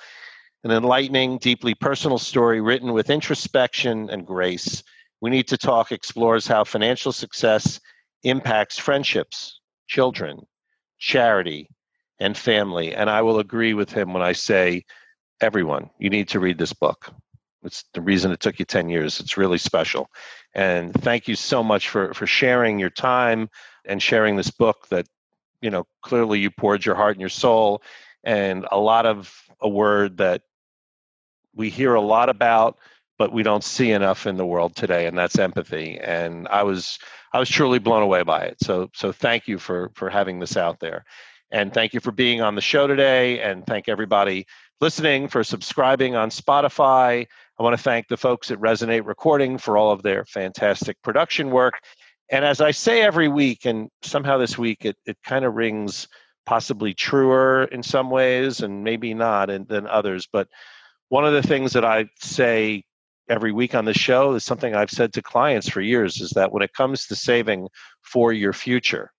[0.63, 4.83] An enlightening, deeply personal story written with introspection and grace.
[5.19, 7.79] We Need to Talk explores how financial success
[8.23, 10.45] impacts friendships, children,
[10.97, 11.69] charity,
[12.19, 12.95] and family.
[12.95, 14.85] And I will agree with him when I say,
[15.41, 17.11] everyone, you need to read this book.
[17.63, 19.19] It's the reason it took you 10 years.
[19.19, 20.09] It's really special.
[20.53, 23.49] And thank you so much for, for sharing your time
[23.85, 25.05] and sharing this book that,
[25.61, 27.81] you know, clearly you poured your heart and your soul
[28.23, 30.41] and a lot of a word that
[31.55, 32.77] we hear a lot about,
[33.17, 35.99] but we don't see enough in the world today, and that's empathy.
[35.99, 36.99] And I was
[37.33, 38.57] I was truly blown away by it.
[38.61, 41.03] So so thank you for for having this out there.
[41.51, 43.41] And thank you for being on the show today.
[43.41, 44.45] And thank everybody
[44.81, 47.25] listening for subscribing on Spotify.
[47.59, 51.49] I want to thank the folks at Resonate Recording for all of their fantastic production
[51.49, 51.79] work.
[52.29, 56.07] And as I say every week, and somehow this week it, it kind of rings
[56.45, 60.27] possibly truer in some ways and maybe not in, than others.
[60.31, 60.47] But
[61.09, 62.83] one of the things that I say
[63.29, 66.51] every week on the show is something I've said to clients for years is that
[66.51, 67.67] when it comes to saving
[68.01, 69.11] for your future,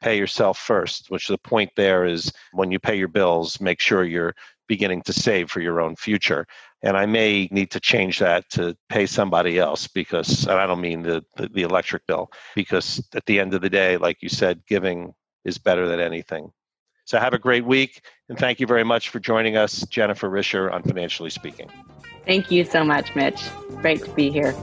[0.00, 4.04] pay yourself first, which the point there is when you pay your bills, make sure
[4.04, 4.34] you're
[4.68, 6.46] beginning to save for your own future.
[6.82, 10.80] And I may need to change that to pay somebody else because, and I don't
[10.80, 14.28] mean the, the, the electric bill, because at the end of the day, like you
[14.28, 15.12] said, giving
[15.44, 16.50] is better than anything.
[17.04, 18.02] So have a great week.
[18.28, 21.68] And thank you very much for joining us, Jennifer Risher, on Financially Speaking.
[22.24, 23.42] Thank you so much, Mitch.
[23.80, 24.54] Great to be here.